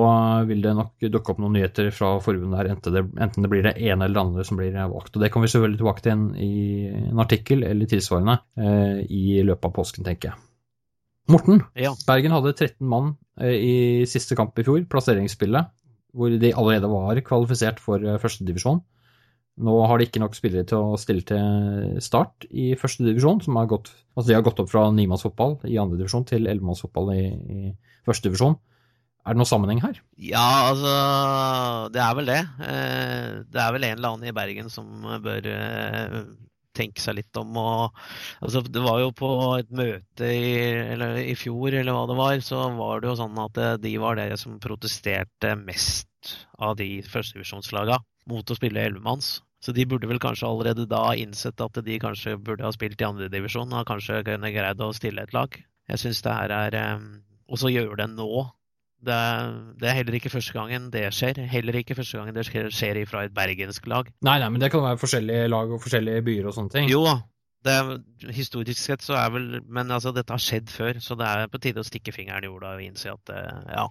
[0.49, 3.69] vil det nok dukke opp noen nyheter fra forbundet her, enten det, enten det, blir
[3.69, 5.13] det ene eller det andre som blir valgt.
[5.13, 6.53] Og Det kommer vi selvfølgelig tilbake til en, i
[7.11, 8.39] en artikkel eller tilsvarende
[9.13, 10.45] i løpet av påsken, tenker jeg.
[11.29, 11.93] Morten, ja.
[12.09, 13.13] Bergen hadde 13 mann
[13.45, 15.69] i siste kamp i fjor, plasseringsspillet,
[16.17, 18.81] hvor de allerede var kvalifisert for førstedivisjon.
[19.59, 23.59] Nå har de ikke nok spillere til å stille til start i første divisjon, som
[23.59, 27.25] har gått, altså de har gått opp fra nimannsfotball i andre divisjon til ellevemannsfotball i,
[27.29, 27.73] i
[28.07, 28.59] første divisjon.
[29.29, 29.97] Er det noen sammenheng her?
[30.25, 30.93] Ja, altså
[31.93, 32.43] Det er vel det.
[32.65, 36.21] Eh, det er vel en eller annen i Bergen som bør eh,
[36.79, 37.57] tenke seg litt om.
[37.61, 37.99] Og,
[38.45, 40.55] altså, det var jo på et møte i,
[40.95, 43.97] eller, i fjor, eller hva det var, så var det jo sånn at eh, de
[44.01, 46.07] var dere som protesterte mest
[46.59, 49.39] av de førstedivisjonslagene mot å spille ellevemanns.
[49.65, 53.07] Så de burde vel kanskje allerede da innsett at de kanskje burde ha spilt i
[53.09, 55.59] andredivisjon og kanskje kunne greid å stille et lag.
[55.89, 57.09] Jeg syns det her er eh,
[57.49, 58.45] Og så gjør det nå.
[58.99, 59.17] Det,
[59.79, 61.39] det, er heller ikke første gangen det skjer.
[61.49, 64.11] Heller ikke første gangen det skjer fra et bergensk lag.
[64.27, 66.91] Nei, nei, men det kan være forskjellige lag og forskjellige byer og sånne ting.
[66.91, 67.17] Jo da,
[67.67, 67.75] det,
[68.37, 71.59] historisk sett så er vel Men altså, dette har skjedd før, så det er på
[71.63, 73.87] tide å stikke fingeren i jorda og innse at eh, ja,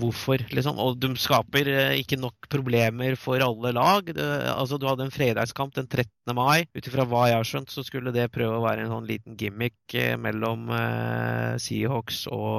[0.00, 0.80] hvorfor, liksom.
[0.80, 4.08] Og de skaper eh, ikke nok problemer for alle lag.
[4.08, 6.08] Det, altså, du hadde en fredagskamp den 13.
[6.38, 6.64] mai.
[6.72, 9.36] Ut ifra hva jeg har skjønt, så skulle det prøve å være en sånn liten
[9.40, 12.58] gimmick eh, mellom eh, Seahawks og,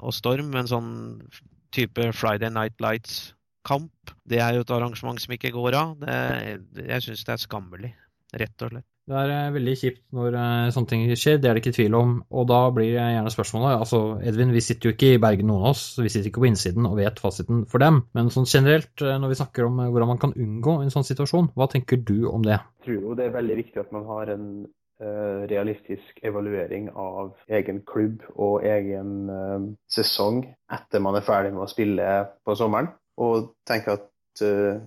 [0.00, 0.56] og Storm.
[0.56, 0.90] En sånn
[1.76, 4.16] type Friday Night Lights-kamp.
[4.24, 5.96] Det er jo et arrangement som ikke går av.
[6.00, 6.18] Det,
[6.80, 7.96] jeg syns det er skammelig
[8.36, 8.90] rett og slett.
[9.06, 11.94] Det er eh, veldig kjipt når eh, sånne ting skjer, det er det ikke tvil
[11.94, 12.14] om.
[12.34, 15.74] Og da blir gjerne spørsmålet Altså, Edvin, vi sitter jo ikke i Bergen, noen av
[15.76, 15.84] oss.
[16.00, 18.00] Vi sitter ikke på innsiden og vet fasiten for dem.
[18.18, 21.52] Men sånn generelt, eh, når vi snakker om hvordan man kan unngå en sånn situasjon,
[21.54, 22.58] hva tenker du om det?
[22.58, 24.48] Jeg tror jo det er veldig viktig at man har en
[24.96, 29.28] realistisk evaluering av egen klubb og egen
[29.92, 30.38] sesong
[30.72, 32.06] etter man er ferdig med å spille
[32.40, 32.88] på sommeren.
[33.20, 34.44] Og tenker at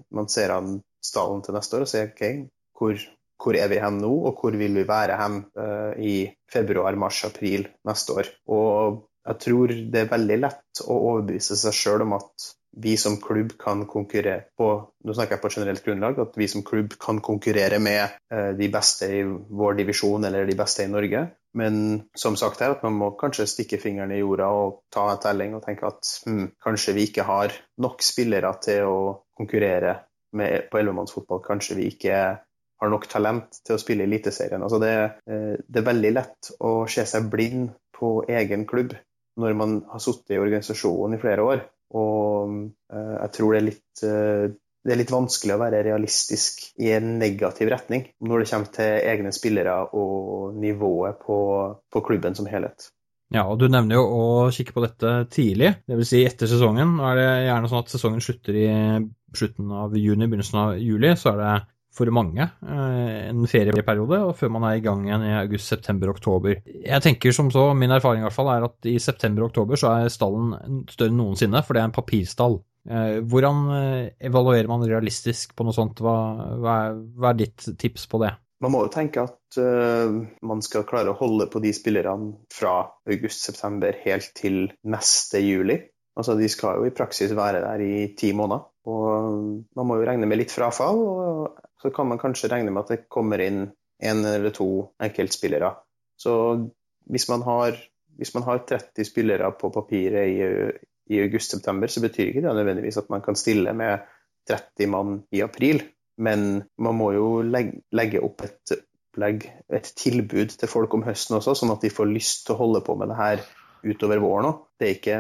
[0.10, 2.26] man ser an stallen til neste år og sier OK,
[2.74, 2.98] hvor
[3.40, 7.24] hvor er vi hen nå, og hvor vil vi være hen uh, i februar, mars,
[7.28, 8.32] april neste år.
[8.52, 12.50] Og jeg tror det er veldig lett å overbevise seg sjøl om at
[12.80, 14.68] vi som klubb kan konkurrere på
[15.06, 18.70] nå snakker jeg på generelt grunnlag, at vi som klubb kan konkurrere med uh, de
[18.72, 21.26] beste i vår divisjon eller de beste i Norge.
[21.58, 25.24] Men som sagt her, at man må kanskje stikke fingeren i jorda og ta en
[25.24, 29.00] telling og tenke at hm, kanskje vi ikke har nok spillere til å
[29.40, 29.96] konkurrere
[30.38, 31.42] med, på ellevemannsfotball.
[31.46, 32.20] Kanskje vi ikke
[32.80, 34.64] har nok talent til å spille i Eliteserien.
[34.64, 34.94] Altså det,
[35.28, 38.96] eh, det, er veldig lett å se seg blind på egen klubb
[39.40, 41.64] når man har sittet i organisasjonen i flere år.
[42.00, 42.56] Og
[42.94, 46.94] eh, jeg tror det er litt eh, det er litt vanskelig å være realistisk i
[46.96, 51.40] en negativ retning når det kommer til egne spillere og nivået på,
[51.92, 52.88] på klubben som helhet.
[53.30, 56.10] Ja, og Du nevner jo å kikke på dette tidlig, dvs.
[56.10, 56.96] Si etter sesongen.
[56.98, 58.70] Nå er det gjerne sånn at sesongen slutter i
[59.38, 61.12] slutten av juni, begynnelsen av juli.
[61.20, 61.52] Så er det
[62.00, 66.14] for mange eh, en ferieperiode, og før man er i gang igjen i august, september,
[66.14, 66.62] oktober.
[66.66, 69.80] Jeg tenker som så, min erfaring i hvert fall er at i september og oktober
[69.80, 72.60] så er stallen større enn noensinne, for det er en papirstall.
[72.90, 76.00] Eh, hvordan eh, evaluerer man realistisk på noe sånt?
[76.04, 76.16] Hva,
[76.62, 78.34] hva, er, hva er, ditt tips på det?
[78.64, 82.74] Man må jo tenke at uh, man skal klare å holde på de spillerne fra
[83.08, 85.78] august-september helt til neste juli.
[86.20, 88.66] Altså, De skal jo i praksis være der i ti måneder.
[88.90, 91.00] Og man må jo regne med litt frafall.
[91.00, 93.62] og så kan man kanskje regne med at det kommer inn
[94.00, 94.70] en eller to
[95.04, 95.72] enkeltspillere.
[96.20, 96.34] Så
[97.12, 97.78] hvis man har,
[98.20, 100.50] hvis man har 30 spillere på papiret i,
[101.16, 104.06] i august-september, så betyr ikke det nødvendigvis at man kan stille med
[104.50, 105.84] 30 mann i april.
[106.20, 108.76] Men man må jo legge, legge opp et
[109.20, 112.62] opplegg, et tilbud til folk om høsten også, sånn at de får lyst til å
[112.64, 113.42] holde på med det her
[113.84, 114.66] utover våren òg.
[114.80, 115.14] Det, det,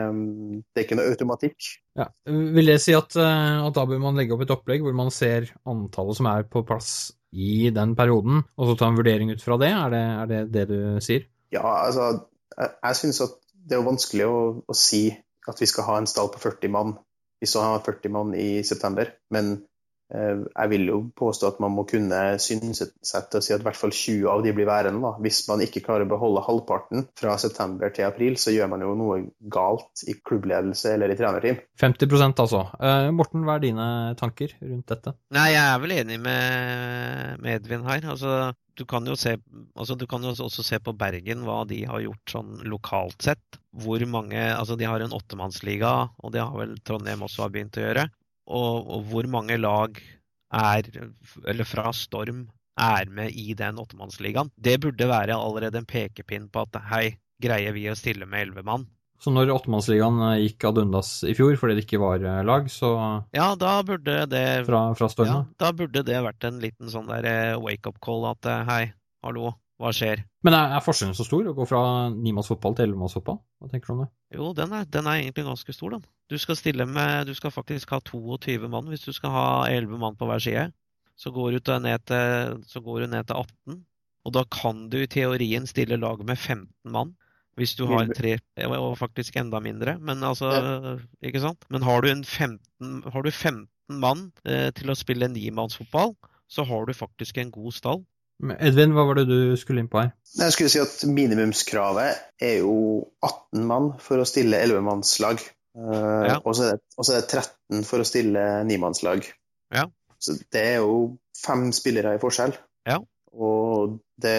[0.79, 1.69] er ikke noe automatikk.
[1.99, 2.07] Ja.
[2.27, 5.11] Vil det si at, eh, at, da bør man legge opp et opplegg hvor man
[5.13, 9.43] ser antallet som er på plass i den perioden, og så ta en vurdering ut
[9.43, 9.73] fra det?
[9.75, 11.27] Er det er det, det, du sier?
[11.53, 12.07] Ja, altså
[12.55, 13.37] jeg, jeg syns at
[13.69, 15.03] det er vanskelig å, å, si
[15.49, 16.97] at vi skal ha en stall på 40 mann
[17.39, 19.13] vi har 40 mann i september.
[19.31, 19.61] Men
[20.09, 23.93] jeg vil jo påstå at man må kunne synsette og si at i hvert fall
[23.93, 25.01] 20 av de blir værende.
[25.03, 25.11] Da.
[25.21, 28.95] Hvis man ikke klarer å beholde halvparten fra september til april, så gjør man jo
[28.97, 29.19] noe
[29.53, 31.61] galt i klubbledelse eller i trenerteam.
[31.81, 32.63] 50 altså.
[32.81, 35.13] Uh, Morten, hva er dine tanker rundt dette?
[35.35, 38.09] Nei, Jeg er vel enig med, med Edvin her.
[38.15, 39.35] Altså, du kan, jo se,
[39.75, 43.61] altså, du kan jo også se på Bergen hva de har gjort sånn lokalt sett.
[43.77, 47.77] Hvor mange, altså De har en åttemannsliga, og det har vel Trondheim også har begynt
[47.77, 48.07] å gjøre
[48.49, 49.99] og, og hvor mange lag
[50.49, 50.89] er,
[51.47, 52.47] eller fra Storm
[52.79, 54.51] er med i den åttemannsligaen.
[54.55, 57.05] Det burde være allerede en pekepinn på at hei,
[57.43, 58.87] greier vi å stille med elleve mann?
[59.19, 62.69] Så når åttemannsligaen eh, gikk ad undas i fjor fordi det ikke var eh, lag,
[62.71, 62.93] så
[63.35, 65.09] Ja, da burde det Fra, fra?
[65.27, 68.83] Ja, da burde det vært en liten sånn der eh, wake-up call at hei,
[69.25, 70.25] hallo, hva skjer?
[70.43, 73.37] Men er, er forskjellen så stor, å gå fra nimannsfotball til ellevemannsfotball?
[73.61, 74.09] Hva tenker du om det?
[74.35, 76.03] Jo, den er, den er, egentlig ganske stor, den.
[76.29, 80.01] Du skal stille med Du skal faktisk ha 22 mann hvis du skal ha 11
[80.01, 80.65] mann på hver side.
[81.19, 83.79] Så går du, ned til, så går du ned til 18.
[84.27, 87.15] Og da kan du i teorien stille lag med 15 mann.
[87.59, 88.37] Hvis du har tre,
[88.67, 91.65] og faktisk enda mindre, men altså Ikke sant?
[91.67, 92.59] Men har du, 15,
[93.11, 93.67] har du 15
[93.99, 96.13] mann eh, til å spille nimannsfotball,
[96.49, 98.05] så har du faktisk en god stall.
[98.39, 100.13] Edvin, hva var det du skulle inn på her?
[100.39, 102.75] Jeg skulle si at Minimumskravet er jo
[103.25, 105.43] 18 mann for å stille 11-mannslag.
[105.75, 106.37] Uh, ja.
[106.39, 109.27] Og så er, er, det 13 for å stille 9-mannslag.
[109.75, 109.85] Ja.
[110.19, 112.55] Så det er jo fem spillere i forskjell.
[112.87, 112.99] Ja.
[113.35, 114.37] Og det,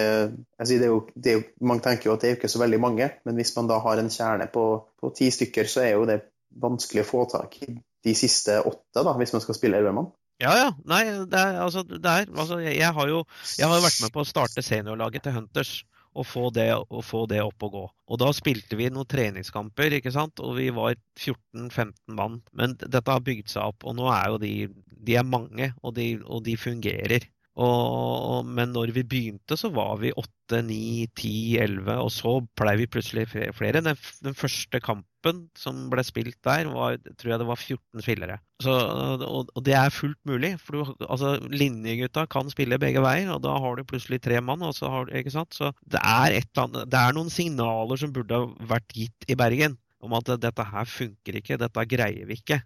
[0.65, 2.59] sier, det, er jo, det er jo, Man tenker jo at det er ikke så
[2.61, 4.65] veldig mange, men hvis man da har en kjerne på,
[4.99, 6.19] på ti stykker, så er jo det
[6.61, 7.69] vanskelig å få tak i
[8.01, 10.09] de siste åtte, da, hvis man skal spille 11 mann.
[10.41, 10.67] Ja, ja.
[10.89, 13.23] Nei, det er, altså, det er, altså jeg, har jo,
[13.59, 15.73] jeg har jo vært med på å starte seniorlaget til Hunters
[16.11, 17.83] og få, det, og få det opp og gå.
[18.11, 20.41] Og da spilte vi noen treningskamper, ikke sant.
[20.43, 22.41] Og vi var 14-15 mann.
[22.57, 24.55] Men dette har bygd seg opp, og nå er jo de
[25.01, 27.23] De er mange, og de, og de fungerer.
[27.59, 32.77] Og, men når vi begynte, så var vi 8, 9, 10, 11, og så blei
[32.79, 33.81] vi plutselig flere.
[33.83, 38.37] Den, den, første kampen som ble spilt der, var, tror jeg det var 14 spillere.
[38.63, 40.53] Så, og, og, det er fullt mulig.
[40.63, 44.63] For du, altså, linjegutta kan spille begge veier, og da har du plutselig tre mann.
[44.63, 45.55] Og så har, ikke sant?
[45.57, 49.75] Så det er, et, det er noen signaler som burde ha vært gitt i Bergen
[50.01, 52.63] om at dette her funker ikke, dette greier vi ikke.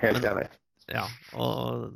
[0.00, 0.46] Helt enig.
[0.88, 1.04] Ja,
[1.36, 1.90] og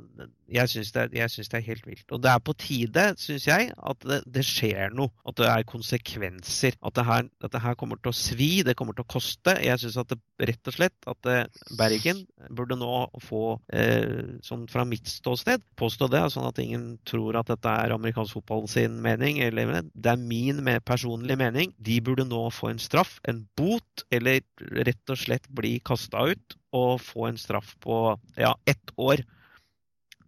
[0.53, 2.05] jeg syns det, det, er helt vilt.
[2.13, 5.09] Og det er på tide, syns jeg, at det, det, skjer noe.
[5.25, 6.77] At det er konsekvenser.
[6.85, 9.55] At det, her, at det her kommer til å svi, det kommer til å koste.
[9.65, 12.21] Jeg syns rett og slett at eh, Bergen
[12.53, 12.93] burde nå
[13.25, 17.95] få, eh, sånn fra mitt ståsted, påstå det, sånn at ingen tror at dette er
[17.97, 19.41] amerikansk fotball sin mening.
[19.41, 21.73] Eller, det er min personlige mening.
[21.81, 24.43] De burde nå få en straff, en bot, eller
[24.85, 27.99] rett og slett bli kasta ut og få en straff på
[28.39, 29.23] ja, ett år,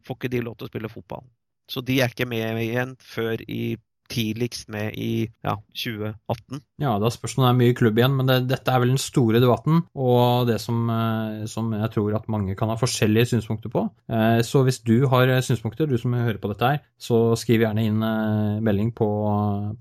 [0.06, 1.26] får ikke de lov til å spille fotball.
[1.72, 3.76] Så de er ikke med igjen før i
[4.12, 6.62] tidligst med i ja, 2018.
[6.82, 9.02] Ja, da spørs om det er mye klubb igjen, men det, dette er vel den
[9.02, 13.74] store debatten, og det som, eh, som, jeg tror at mange kan ha forskjellige synspunkter
[13.74, 13.88] på.
[14.12, 17.88] Eh, så hvis du har synspunkter, du som hører på dette her, så skriv gjerne
[17.90, 19.10] inn eh, melding på,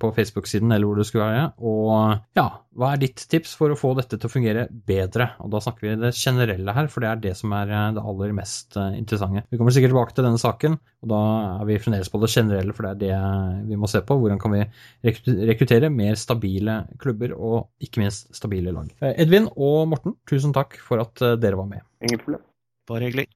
[0.01, 1.47] på Facebook-siden eller hvor det skulle være.
[1.61, 5.31] Og ja, hva er ditt tips for å få dette til å fungere bedre?
[5.45, 8.35] Og da snakker vi det generelle her, for det er det som er det aller
[8.37, 9.45] mest interessante.
[9.51, 11.21] Vi kommer sikkert tilbake til denne saken, og da
[11.61, 14.19] er vi fremdeles på det generelle, for det er det vi må se på.
[14.19, 14.65] Hvordan kan vi
[15.05, 18.91] rekruttere mer stabile klubber, og ikke minst stabile lag.
[19.15, 21.85] Edvin og Morten, tusen takk for at eh, dere var med.
[22.05, 22.43] Ingen problem.
[22.89, 23.29] Bare hyggelig.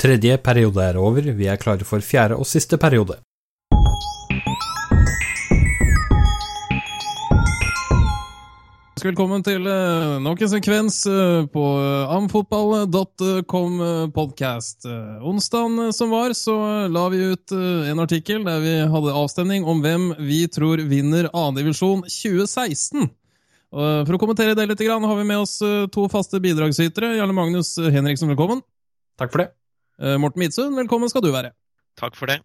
[0.00, 3.20] Tredje periode er over, vi er klare for fjerde og siste periode.
[9.04, 13.74] Velkommen til uh, nok en sekvens uh, på uh, amfotball.com
[14.16, 14.86] podcast.
[15.20, 16.54] Onsdagen som var, så
[16.88, 22.06] la vi ut en artikkel der vi hadde avstemning om hvem vi tror vinner annendivisjon
[22.08, 23.10] 2016.
[23.74, 25.58] For å kommentere det litt har vi med oss
[25.92, 27.16] to faste bidragsytere.
[27.18, 28.64] Jarle Magnus Henriksen, velkommen.
[29.20, 29.50] Takk for det.
[30.22, 31.52] Morten Midsund, velkommen skal du være.
[32.00, 32.40] Takk for det.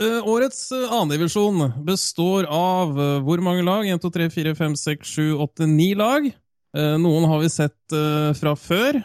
[0.00, 3.86] Eh, årets eh, annendivisjon består av eh, hvor mange lag?
[3.86, 6.32] 1, 2, 3, 4, 5, 6, 7, 8, 9 lag.
[6.72, 7.92] Noen har vi sett
[8.38, 8.96] fra før,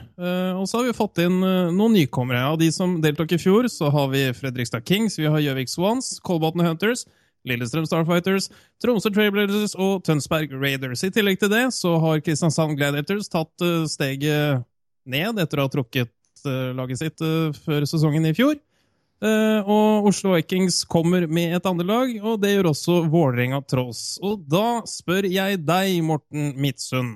[0.55, 2.45] og så har vi fått inn noen nykommere.
[2.53, 6.13] Av de som deltok i fjor, så har vi Fredrikstad Kings, vi har Gjøvik Swans,
[6.23, 7.03] Kolbotn Hunters,
[7.43, 8.47] Lillestrøm Starfighters,
[8.79, 11.03] Tromsø Trailblazers og Tønsberg Raiders.
[11.03, 14.63] I tillegg til det så har Kristiansand Gladiators tatt steget
[15.03, 17.27] ned etter å ha trukket laget sitt
[17.67, 18.55] før sesongen i fjor.
[19.17, 24.19] Uh, og Oslo Vikings kommer med et andre lag, og det gjør også Vålerenga Trolls.
[24.21, 27.15] Og da spør jeg deg, Morten Midtsund.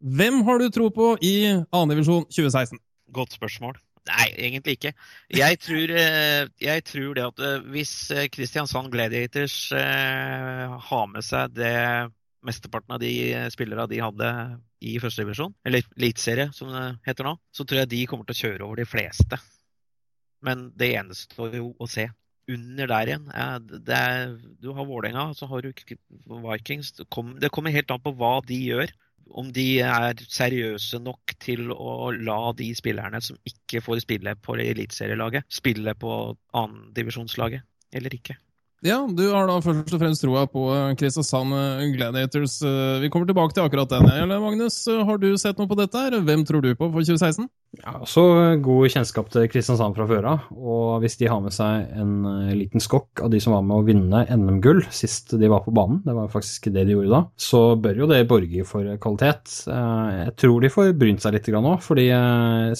[0.00, 1.34] Hvem har du tro på i
[1.68, 1.82] 2.
[1.92, 2.80] divisjon 2016?
[3.12, 3.76] Godt spørsmål.
[4.08, 4.94] Nei, egentlig ikke.
[5.36, 7.92] Jeg tror, eh, jeg tror det at eh, hvis
[8.32, 11.76] Kristiansand Gladiators har med seg det
[12.40, 13.12] mesteparten av de
[13.52, 14.32] spillerne de hadde
[14.80, 18.38] i første divisjon, eller eliteserie som det heter nå, så tror jeg de kommer til
[18.38, 19.36] å kjøre over de fleste.
[20.46, 22.08] Men det gjenstår jo å se.
[22.50, 23.28] Under der igjen
[23.86, 26.92] det er, Du har Vålerenga, så har du Vikings.
[26.98, 28.90] Det kommer, det kommer helt an på hva de gjør.
[29.30, 34.56] Om de er seriøse nok til å la de spillerne som ikke får spille på
[34.58, 36.14] eliteserielaget, spille på
[36.58, 37.62] annendivisjonslaget
[37.94, 38.34] eller ikke.
[38.80, 42.54] Ja, du har da først og fremst troa på eh, Kristiansand eh, Gladiators.
[42.64, 44.32] Eh, vi kommer tilbake til akkurat den.
[44.40, 46.00] Magnus, har du sett noe på dette?
[46.00, 46.16] her?
[46.24, 47.44] Hvem tror du på for 2016?
[47.82, 48.24] Ja, så
[48.64, 50.46] God kjennskap til Kristiansand fra før av.
[50.56, 52.24] Og hvis de har med seg en
[52.56, 56.00] liten skokk av de som var med å vinne NM-gull sist de var på banen,
[56.06, 59.52] det var faktisk det de gjorde da, så bør jo det borge for kvalitet.
[59.68, 62.08] Jeg tror de får brynt seg litt nå, fordi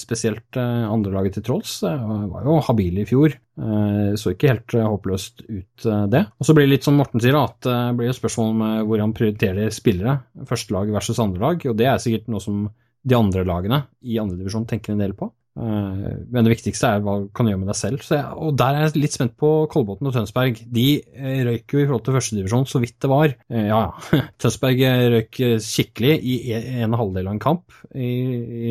[0.01, 3.37] spesielt andrelaget til Trolls var jo habile i fjor.
[3.51, 6.25] Så ikke helt håpløst ut Eh, det.
[6.39, 8.77] Og så blir det litt som Morten sier, at det blir et spørsmål om eh,
[8.87, 10.19] hvor han prioriterer spillere.
[10.49, 12.65] Første lag versus andre lag, og det er sikkert noe som
[13.01, 15.31] de andre lagene i andredivisjon tenker en del på.
[15.59, 18.05] Eh, men det viktigste er hva du kan gjøre med deg selv.
[18.07, 20.61] Jeg, og der er jeg litt spent på Kolbotn og Tønsberg.
[20.71, 23.35] De eh, røyk jo i forhold til førstedivisjon så vidt det var.
[23.51, 23.81] Eh, ja.
[24.41, 24.83] Tønsberg
[25.15, 28.09] røyk skikkelig i e, en halvdel av en kamp i,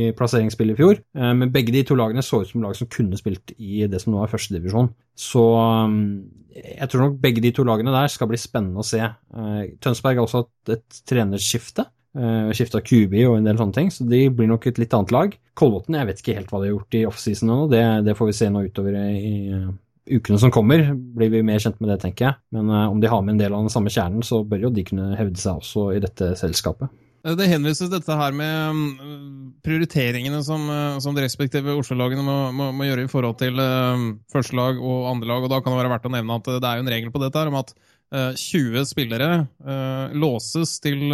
[0.01, 1.01] i plasseringsspillet i fjor.
[1.21, 4.15] Men begge de to lagene så ut som lag som kunne spilt i det som
[4.15, 4.93] nå er førstedivisjon.
[5.21, 5.45] Så
[6.57, 9.03] jeg tror nok begge de to lagene der skal bli spennende å se.
[9.83, 11.87] Tønsberg har også hatt et trenerskifte.
[12.17, 15.13] Uh, Skifta QB og en del sånne ting, så de blir nok et litt annet
[15.15, 15.37] lag.
[15.59, 18.33] Kolbotn, jeg vet ikke helt hva de har gjort i offseason ennå, det, det, får
[18.33, 19.69] vi se nå utover i uh,
[20.11, 20.89] ukene som kommer.
[20.95, 22.41] Blir vi mer kjent med det, tenker jeg.
[22.57, 24.75] Men uh, om de har med en del av den samme kjernen, så bør jo
[24.75, 26.91] de kunne hevde seg også i dette selskapet.
[27.21, 32.37] Eh, det henvises dette her med mm, prioriteringene som, eh, som de respektive Oslo-lagene må,
[32.57, 35.45] må, må, gjøre i forhold til uh, førstelag og andrelag.
[35.45, 37.23] Og da kan det være verdt å nevne at det er jo en regel på
[37.23, 37.75] dette her om at
[38.11, 39.29] 20 spillere
[39.63, 41.13] uh, låses til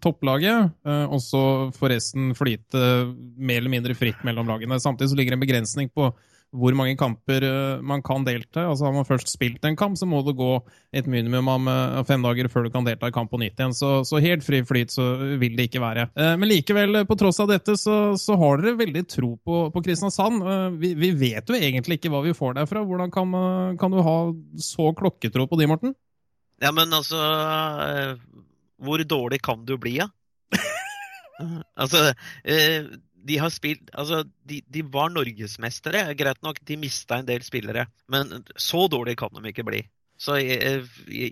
[0.00, 1.42] topplaget, og så
[1.76, 2.80] får resten flyte
[3.36, 4.80] mer eller mindre fritt mellom lagene.
[4.80, 6.08] Samtidig så ligger det en begrensning på
[6.56, 8.66] hvor mange kamper eh, man kan delta.
[8.70, 10.52] Altså Har man først spilt en kamp, så må det gå
[10.96, 13.74] et minimum av eh, fem dager før du kan delta i kamp på nytt igjen.
[13.76, 15.08] Så, så helt fri flyt så
[15.40, 16.08] vil det ikke være.
[16.14, 19.84] Eh, men likevel, på tross av dette, så, så har dere veldig tro på, på
[19.84, 20.46] Kristiansand.
[20.80, 22.84] Vi, vi, vet jo egentlig ikke hva vi får derfra.
[22.86, 23.36] Hvordan kan,
[23.80, 24.18] kan du ha
[24.62, 25.96] så klokketro på de, Morten?
[26.62, 27.18] Ja, men altså
[28.80, 30.06] Hvor dårlig kan du bli, da?
[30.06, 30.62] Ja?
[31.82, 32.14] altså,
[33.26, 36.06] de har spilt Altså, de, de var norgesmestere.
[36.16, 37.86] Greit nok, de mista en del spillere.
[38.12, 39.82] Men så dårlig kan de ikke bli.
[40.16, 40.86] Så jeg,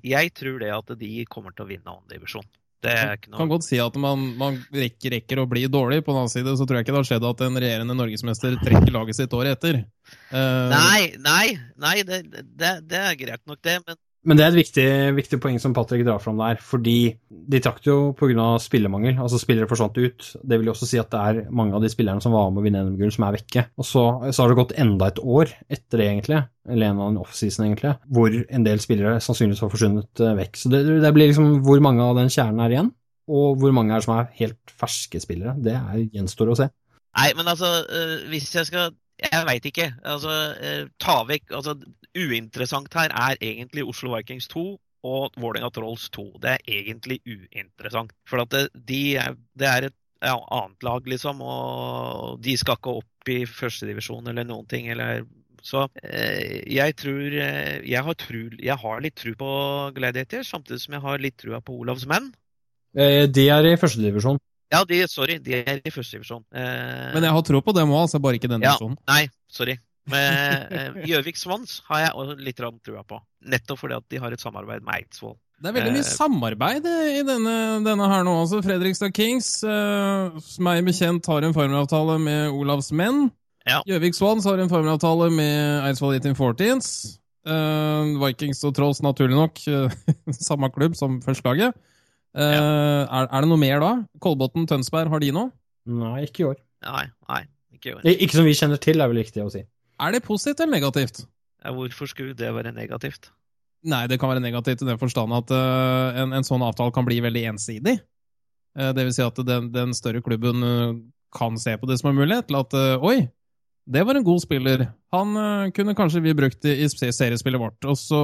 [0.04, 2.44] jeg tror det at de kommer til å vinne annen divisjon.
[2.84, 3.40] Det er ikke noe...
[3.40, 6.02] kan godt si at man, man rekker, rekker, å bli dårlig.
[6.04, 8.58] På den annen side så tror jeg ikke det har skjedd at en regjerende norgesmester
[8.60, 9.80] trekker laget sitt året etter.
[10.28, 10.68] Uh...
[10.74, 11.46] Nei, nei,
[11.80, 13.78] nei det, det, det, er greit nok, det.
[13.86, 14.86] Men men det er et viktig,
[15.18, 18.46] viktig, poeng som Patrick drar fram der, fordi de trakk det jo pga.
[18.62, 19.18] spillemangel.
[19.20, 20.28] Altså spillere forsvant ut.
[20.40, 22.62] Det vil jo også si at det er mange av de spillerne som var med
[22.62, 23.66] å vinne NM-gull, som er vekke.
[23.76, 27.12] Og så, så, har det gått enda et år etter det, egentlig, eller en av
[27.12, 30.60] den offseason, egentlig, hvor en del spillere sannsynligvis har forsvunnet eh, vekk.
[30.62, 32.90] Så det, det, blir liksom hvor mange av den kjernen er igjen,
[33.28, 35.56] og hvor mange er som er helt ferske spillere.
[35.60, 36.72] Det er, gjenstår å se.
[37.14, 38.96] Nei, men altså, øh, hvis jeg skal
[39.30, 39.90] jeg veit ikke.
[40.04, 41.76] Altså, eh, ta vekk altså,
[42.14, 44.64] Uinteressant her er egentlig Oslo Vikings 2
[45.04, 46.26] og Vålerenga Trolls 2.
[46.42, 48.14] Det er egentlig uinteressant.
[48.28, 52.78] For at det, de er, det er et ja, annet lag, liksom, og de skal
[52.78, 54.88] ikke opp i førstedivisjon eller noen ting.
[54.94, 55.26] Eller,
[55.64, 59.50] så eh, jeg tror eh, jeg har, tru, jeg har litt tru på
[59.98, 62.32] Gladiator, samtidig som jeg har litt trua på Olavs menn.
[62.94, 64.38] De er i førstedivisjon.
[64.74, 66.44] Ja, de, sorry, de er i første divisjon.
[66.54, 68.98] Eh, Men jeg har tro på dem òg, altså bare ikke den ja, divisjonen.
[69.10, 69.78] Nei, sorry.
[70.10, 73.20] Men Gjøvik eh, Swans har jeg litt trua på.
[73.48, 75.38] Nettopp fordi at de har et samarbeid med Eidsvoll.
[75.62, 77.56] Det er veldig mye eh, samarbeid i denne,
[77.86, 78.60] denne, her nå også.
[78.64, 83.28] Fredrikstad Kings, eh, meg bekjent, har en formelavtale med Olavs menn.
[83.88, 84.18] Gjøvik ja.
[84.18, 86.90] Swans har en formelavtale med Eidsvoll 1814s.
[87.48, 89.62] Eh, Vikings og Trolls, naturlig nok,
[90.50, 91.76] samme klubb som førstelaget.
[92.34, 92.42] Ja.
[92.42, 93.92] Eh, er, er, det noe mer da?
[94.22, 95.52] Kolbotn, Tønsberg, har de noe?
[95.86, 96.58] Nei, ikke i år.
[96.84, 97.42] Nei, nei,
[97.76, 98.08] ikke i år.
[98.16, 99.62] Ikke som vi kjenner til, er vel riktig å si.
[100.02, 101.22] Er det positivt eller negativt?
[101.62, 103.30] Ja, hvorfor skulle det være negativt?
[103.84, 107.06] Nei, det kan være negativt i den forstand at uh, en, en, sånn avtale kan
[107.06, 107.98] bli veldig ensidig.
[108.74, 110.96] Uh, det vil si at den, den større klubben uh,
[111.36, 113.16] kan se på det som en mulighet til at oi,
[113.84, 114.86] det var en god spiller.
[115.12, 115.34] Han
[115.74, 118.20] kunne kanskje vi brukt i, i seriespillet vårt, og så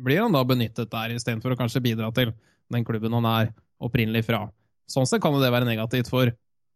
[0.00, 2.30] blir han da benyttet der istedenfor å kanskje bidra til
[2.72, 3.52] den klubben han er
[3.82, 4.46] opprinnelig fra.
[4.90, 6.32] Sånn sett kan det være negativt for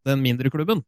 [0.07, 0.84] den mindre klubben.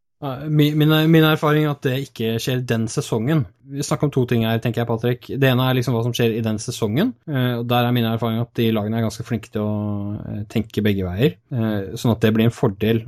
[0.51, 3.45] Min, min, erfaring er at det ikke skjer den sesongen.
[3.71, 5.29] Vi snakker om to ting her, tenker jeg, Patrick.
[5.31, 7.13] Det ene er liksom hva som skjer i den sesongen.
[7.31, 10.41] Eh, og Der er min erfaring at de lagene er ganske flinke til å eh,
[10.51, 11.37] tenke begge veier.
[11.55, 13.05] Eh, sånn at det blir en fordel.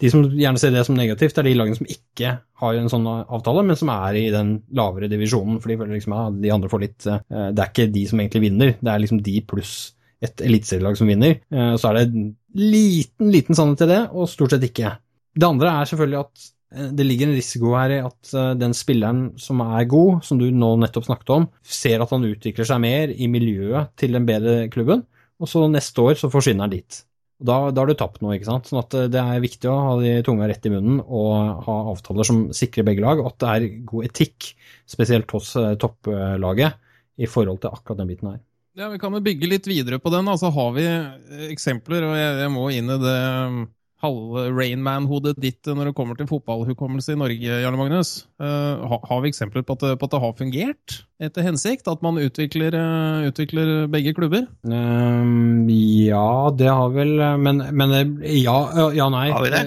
[0.00, 3.04] De som gjerne ser det som negativt, er de lagene som ikke har en sånn
[3.10, 5.60] avtale, men som er i den lavere divisjonen.
[5.60, 8.24] For de føler liksom at ja, de andre får litt Det er ikke de som
[8.24, 9.76] egentlig vinner, det er liksom de pluss
[10.24, 11.38] et eliteserielag som vinner.
[11.52, 14.96] Eh, så er det en liten, liten sannhet til det, og stort sett ikke.
[15.34, 16.44] Det andre er selvfølgelig at
[16.74, 20.40] eh, det ligger en risiko her i at eh, den spilleren som er god, som
[20.40, 24.28] du nå nettopp snakket om, ser at han utvikler seg mer i miljøet til den
[24.28, 25.04] bedre klubben,
[25.42, 27.02] og så neste år så forsvinner han dit.
[27.44, 28.68] Da, da har du tapt noe, ikke sant.
[28.70, 32.24] Sånn at det er viktig å ha de tunga rett i munnen og ha avtaler
[32.24, 34.52] som sikrer begge lag, og at det er god etikk,
[34.88, 35.50] spesielt hos
[35.82, 36.78] topplaget,
[37.20, 38.40] i forhold til akkurat den biten her.
[38.74, 40.26] Ja, Vi kan jo bygge litt videre på den.
[40.30, 43.60] Altså Har vi eh, eksempler, og jeg, jeg må inn i det um,
[44.02, 48.26] halve Rainman-hodet ditt når det kommer til fotballhukommelse i Norge, Jarle Magnus.
[48.42, 51.86] Uh, har vi eksempler på at, det, på at, det, har fungert etter hensikt?
[51.88, 54.50] At man utvikler, uh, utvikler begge klubber?
[54.66, 57.96] Um, ja, det har vel Men, men
[58.26, 58.58] ja,
[58.90, 59.28] ja, nei.
[59.30, 59.64] Har vi det?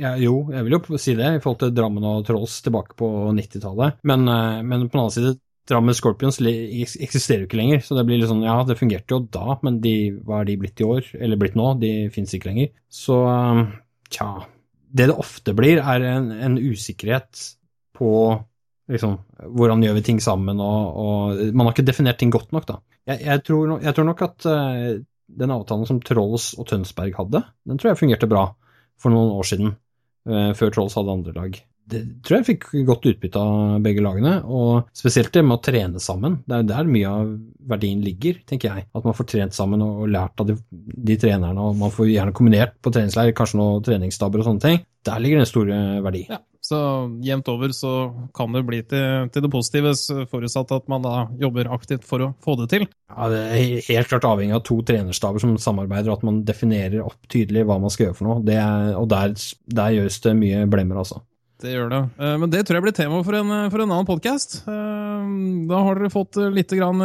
[0.00, 3.10] Ja, jo, jeg vil jo si det, i forhold til Drammen og Trolls tilbake på
[3.36, 3.98] 90-tallet.
[4.06, 5.34] Men, men, på den annen side,
[5.70, 9.20] Drammen Scorpions eksisterer jo ikke lenger, så det blir litt sånn ja, det fungerte jo
[9.32, 9.94] da, men de,
[10.26, 11.72] hva er de blitt i år, eller blitt nå?
[11.80, 12.72] De fins ikke lenger.
[12.90, 13.66] Så um,
[14.10, 14.28] tja
[14.90, 17.44] Det det ofte blir, er en, en usikkerhet
[17.96, 18.10] på
[18.90, 19.18] liksom,
[19.54, 22.80] hvordan gjør vi ting sammen, og, og, man har ikke definert ting godt nok, da.
[23.06, 24.98] Jeg, jeg, tror, jeg tror, nok at uh,
[25.40, 28.48] den avtalen som Trolls og Tønsberg hadde, den tror jeg fungerte bra
[29.00, 29.76] for noen år siden,
[30.26, 31.60] uh, før Trolls hadde andre lag
[31.90, 36.02] det tror jeg fikk godt utbytte av begge lagene, og spesielt det med å trene
[36.02, 36.40] sammen.
[36.46, 37.32] Det er der mye av
[37.70, 38.88] verdien ligger, tenker jeg.
[38.96, 42.36] At man får trent sammen og, lært av de, de, trenerne, og man får gjerne
[42.36, 44.86] kombinert på treningsleir, kanskje noen treningsstaber og sånne ting.
[45.06, 46.26] Der ligger den store verdi.
[46.30, 46.42] Ja.
[46.70, 46.78] Så
[47.24, 47.90] jevnt over så
[48.36, 49.94] kan det bli til, til, det positive,
[50.30, 52.84] forutsatt at man da jobber aktivt for å få det til.
[53.10, 57.00] Ja, Det er helt klart avhengig av to trenerstaber som samarbeider, og at man definerer
[57.06, 58.44] opp tydelig hva man skal gjøre for noe.
[58.52, 59.34] Er, og der,
[59.72, 61.24] der gjøres det mye blemmer, altså.
[61.60, 62.00] Det gjør det.
[62.18, 64.60] Eh, men det tror jeg blir tema for en, for en annen podkast.
[64.64, 65.26] Eh,
[65.70, 67.02] da har dere fått litt grann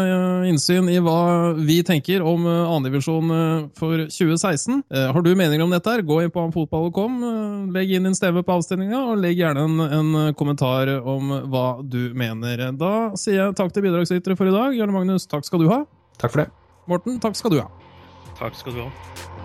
[0.48, 3.34] innsyn i hva vi tenker om annendivisjon
[3.78, 4.84] for 2016.
[4.90, 7.20] Har du meninger om dette, her, gå inn på fotball.com,
[7.76, 12.16] legg inn din stemme på avstemninga, og legg gjerne en, en, kommentar om hva du
[12.18, 12.70] mener.
[12.80, 14.78] Da sier jeg takk til bidragsytere for i dag.
[14.78, 15.84] Jarle Magnus, takk skal du ha.
[16.22, 16.52] Takk for det.
[16.92, 17.68] Morten, takk skal du ha.
[18.40, 19.45] Takk skal du ha.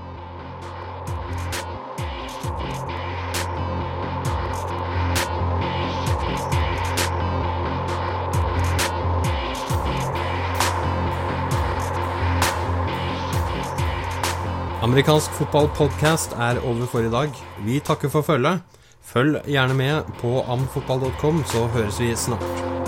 [14.81, 17.35] Amerikansk fotballpodkast er over for i dag.
[17.67, 18.65] Vi takker for følget.
[19.05, 22.80] Følg gjerne med på amfotball.com, så høres vi snart.